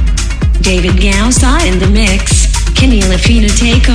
[0.59, 2.47] David Gausa in the mix.
[2.75, 3.91] Kenny Lafina take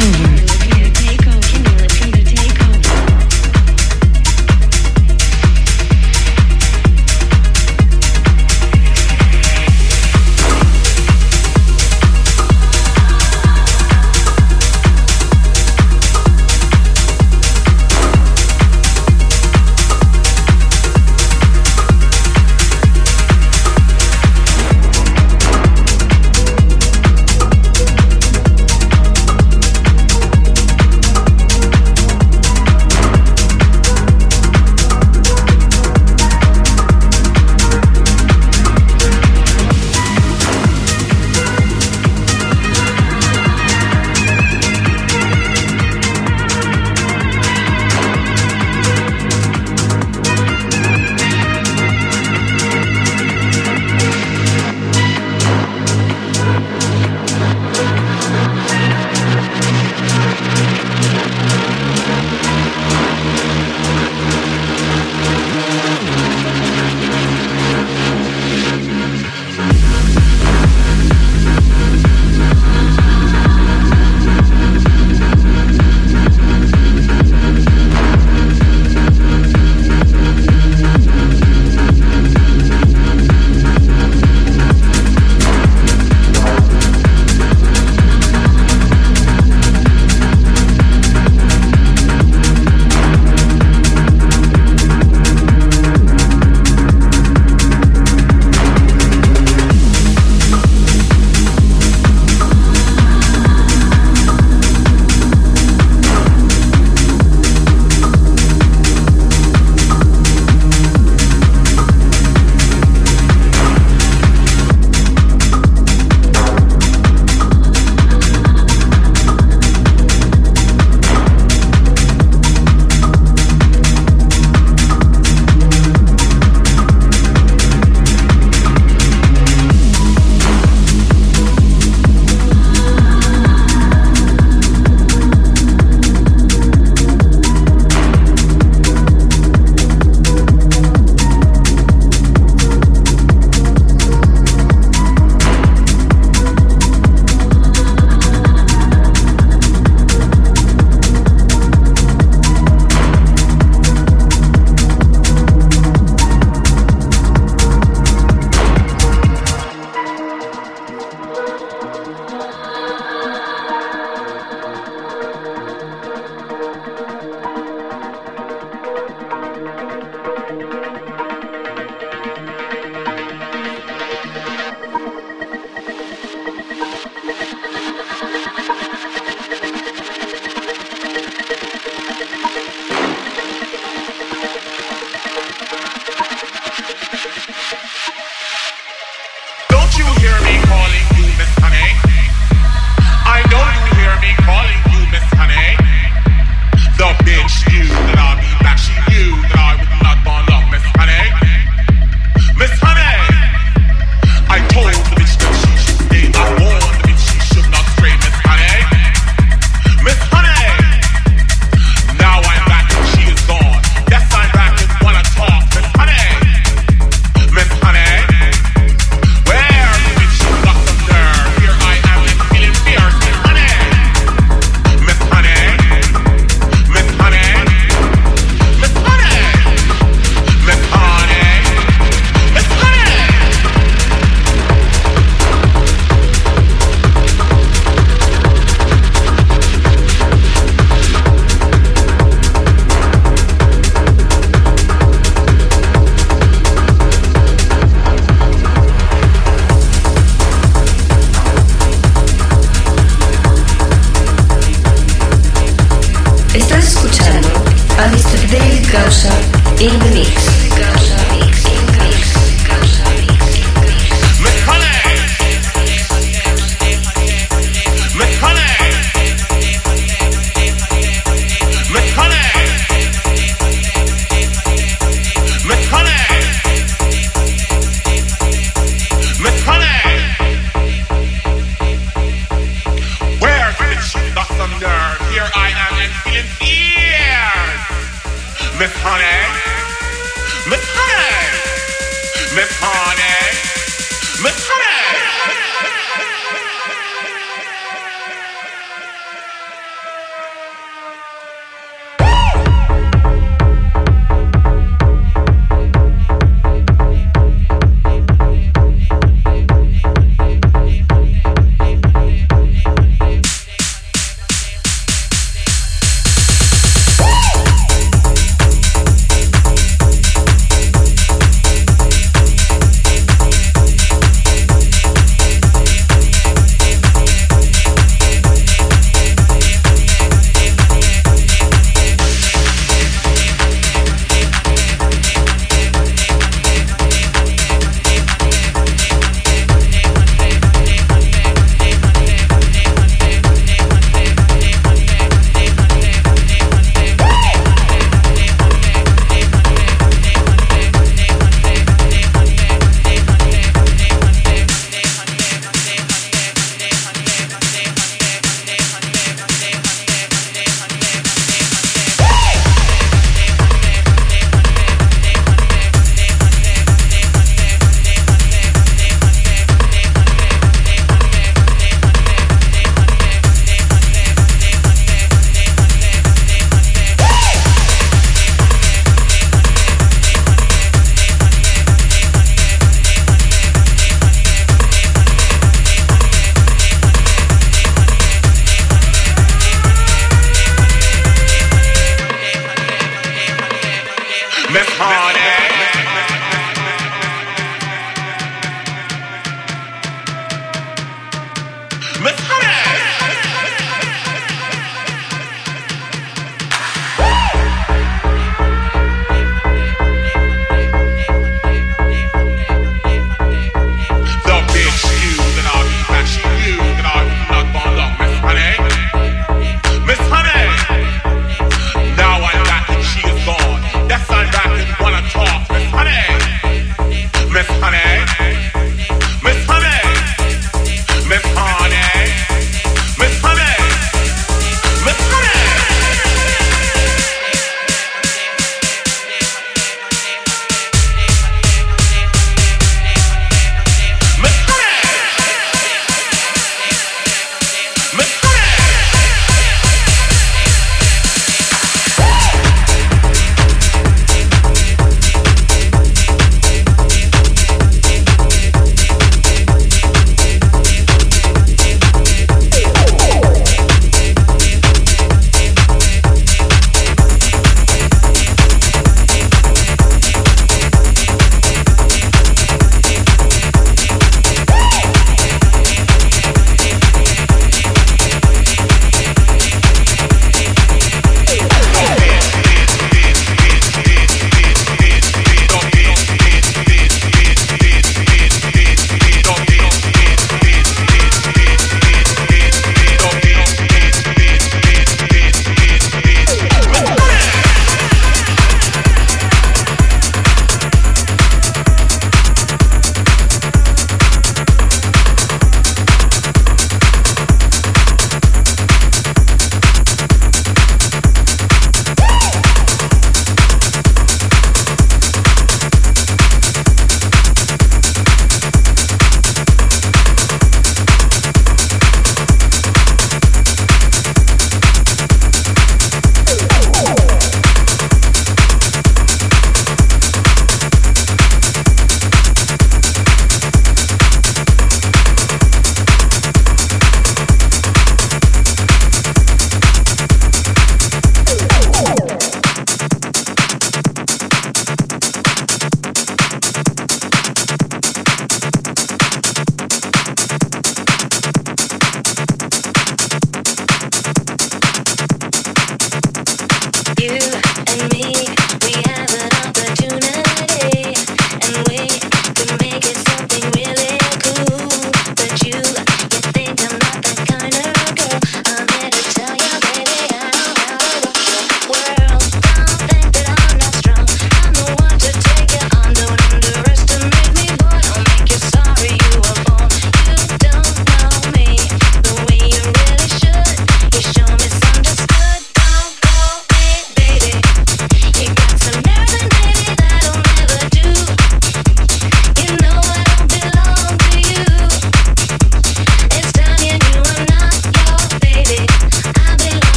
[394.74, 395.23] Left hard.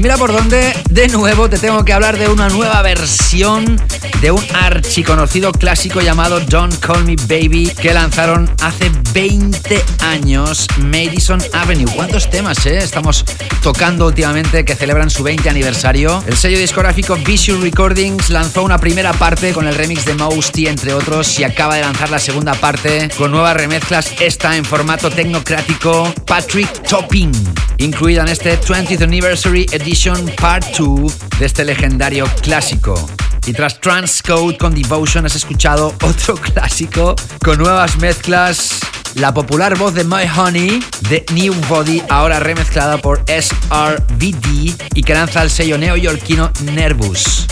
[0.00, 3.80] Por dónde de nuevo te tengo que hablar de una nueva versión
[4.20, 11.40] de un archiconocido clásico llamado Don't Call Me Baby que lanzaron hace 20 años Madison
[11.52, 11.90] Avenue.
[11.94, 12.78] ¿Cuántos temas eh?
[12.78, 13.24] estamos
[13.60, 16.22] tocando últimamente que celebran su 20 aniversario?
[16.26, 20.94] El sello discográfico Visual Recordings lanzó una primera parte con el remix de Mousty entre
[20.94, 26.12] otros y acaba de lanzar la segunda parte con nuevas remezclas, esta en formato tecnocrático
[26.24, 27.32] Patrick Topping,
[27.78, 29.87] incluida en este 20th Anniversary Edition
[30.36, 33.08] Part 2 de este legendario clásico.
[33.46, 38.80] Y tras Transcode con Devotion has escuchado otro clásico con nuevas mezclas.
[39.14, 45.14] La popular voz de My Honey de New Body, ahora remezclada por SRVD y que
[45.14, 47.46] lanza el sello neoyorquino Nervous.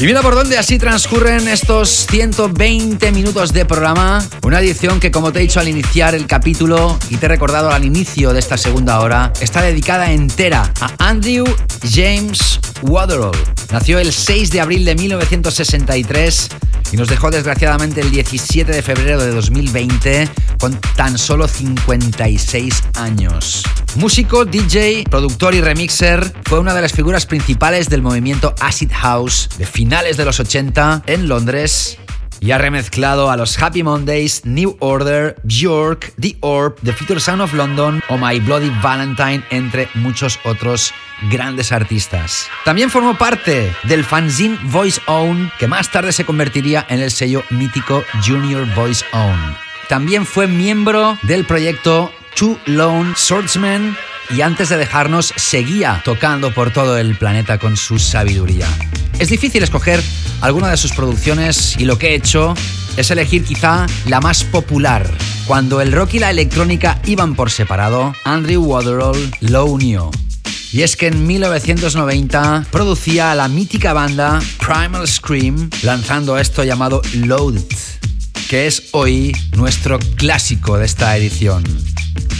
[0.00, 4.26] Y mira por dónde así transcurren estos 120 minutos de programa.
[4.42, 7.70] Una edición que, como te he dicho al iniciar el capítulo y te he recordado
[7.70, 11.44] al inicio de esta segunda hora, está dedicada entera a Andrew
[11.92, 13.36] James Waterall.
[13.70, 16.48] Nació el 6 de abril de 1963
[16.92, 20.28] y nos dejó desgraciadamente el 17 de febrero de 2020
[20.58, 23.62] con tan solo 56 años.
[23.96, 29.48] Músico, DJ, productor y remixer, fue una de las figuras principales del movimiento Acid House
[29.58, 31.98] de finales de los 80 en Londres
[32.38, 37.42] y ha remezclado a los Happy Mondays, New Order, Bjork, The Orb, The Future Sound
[37.42, 40.94] of London o My Bloody Valentine, entre muchos otros
[41.28, 42.46] grandes artistas.
[42.64, 47.42] También formó parte del fanzine Voice Own, que más tarde se convertiría en el sello
[47.50, 49.56] mítico Junior Voice Own.
[49.88, 53.96] También fue miembro del proyecto Two Lone Swordsmen
[54.34, 58.66] y antes de dejarnos seguía tocando por todo el planeta con su sabiduría.
[59.18, 60.02] Es difícil escoger
[60.40, 62.54] alguna de sus producciones y lo que he hecho
[62.96, 65.10] es elegir quizá la más popular.
[65.46, 70.10] Cuando el rock y la electrónica iban por separado, Andrew Waterall lo unió.
[70.72, 77.02] Y es que en 1990 producía a la mítica banda Primal Scream lanzando esto llamado
[77.14, 77.64] Loaded,
[78.50, 81.62] que es hoy nuestro clásico de esta edición.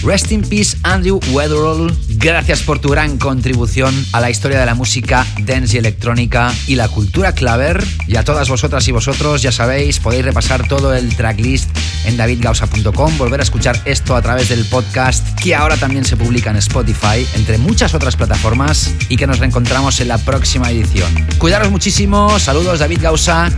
[0.02, 4.74] Rest in peace Andrew Weatherall, gracias por tu gran contribución a la historia de la
[4.74, 7.86] música dance y electrónica y la cultura claver.
[8.08, 11.70] Y a todas vosotras y vosotros, ya sabéis, podéis repasar todo el tracklist
[12.04, 16.50] en davidgausa.com, volver a escuchar esto a través del podcast que ahora también se publica
[16.50, 21.14] en Spotify, entre muchas otras plataformas y que nos reencontramos en la próxima edición.
[21.38, 23.48] Cuidaros muchísimo, saludos David Gausa,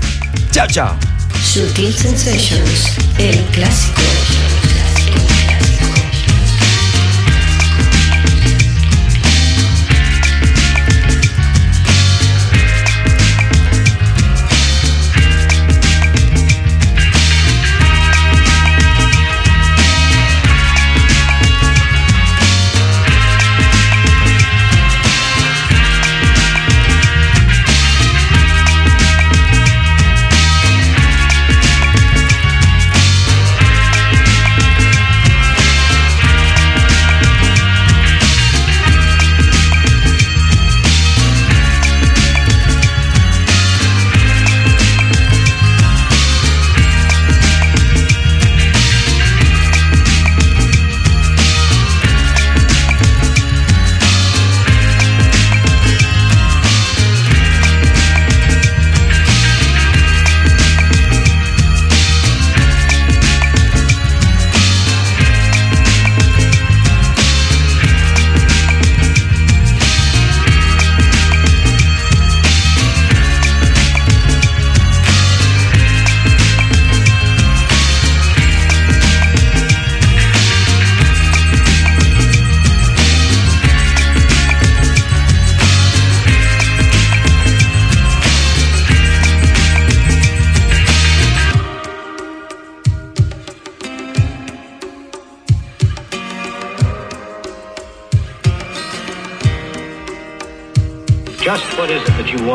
[0.50, 1.21] chao chao.
[1.40, 4.00] Sutil Sensations, el clásico.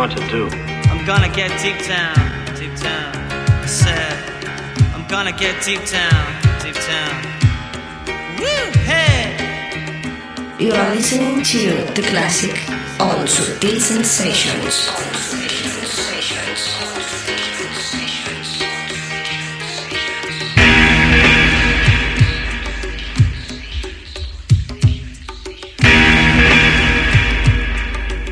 [0.07, 0.47] Want to do?
[0.89, 2.15] I'm gonna get deep down,
[2.55, 3.15] deep down.
[3.61, 4.17] I said,
[4.93, 6.25] I'm gonna get deep down,
[6.61, 7.15] deep down.
[8.39, 9.35] Woo, hey!
[10.59, 12.55] You are listening to the classic
[13.01, 14.89] on Sutil Sensations.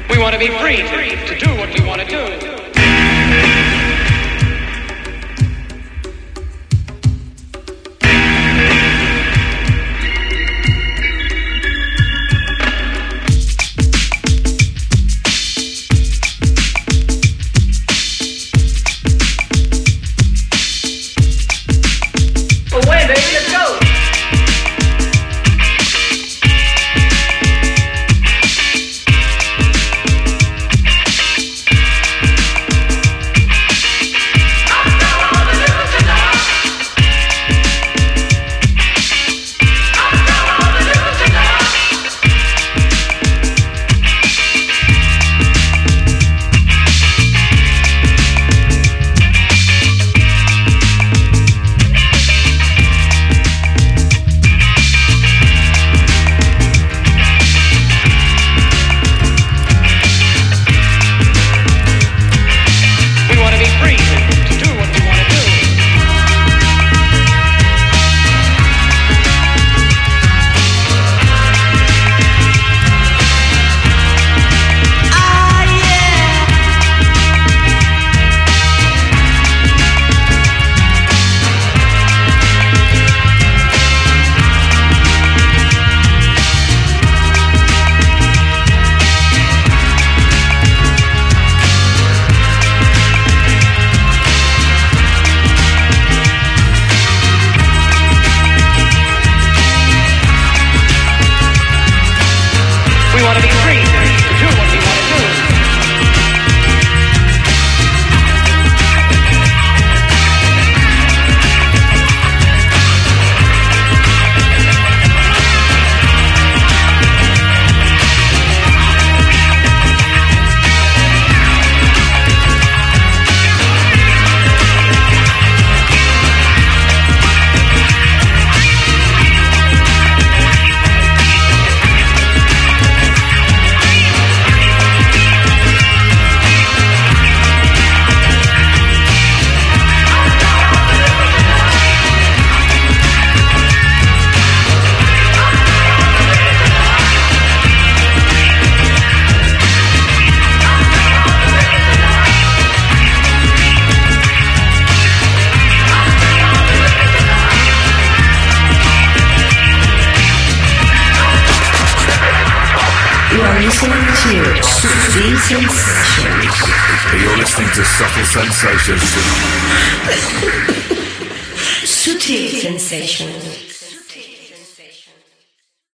[0.09, 0.94] We want to be free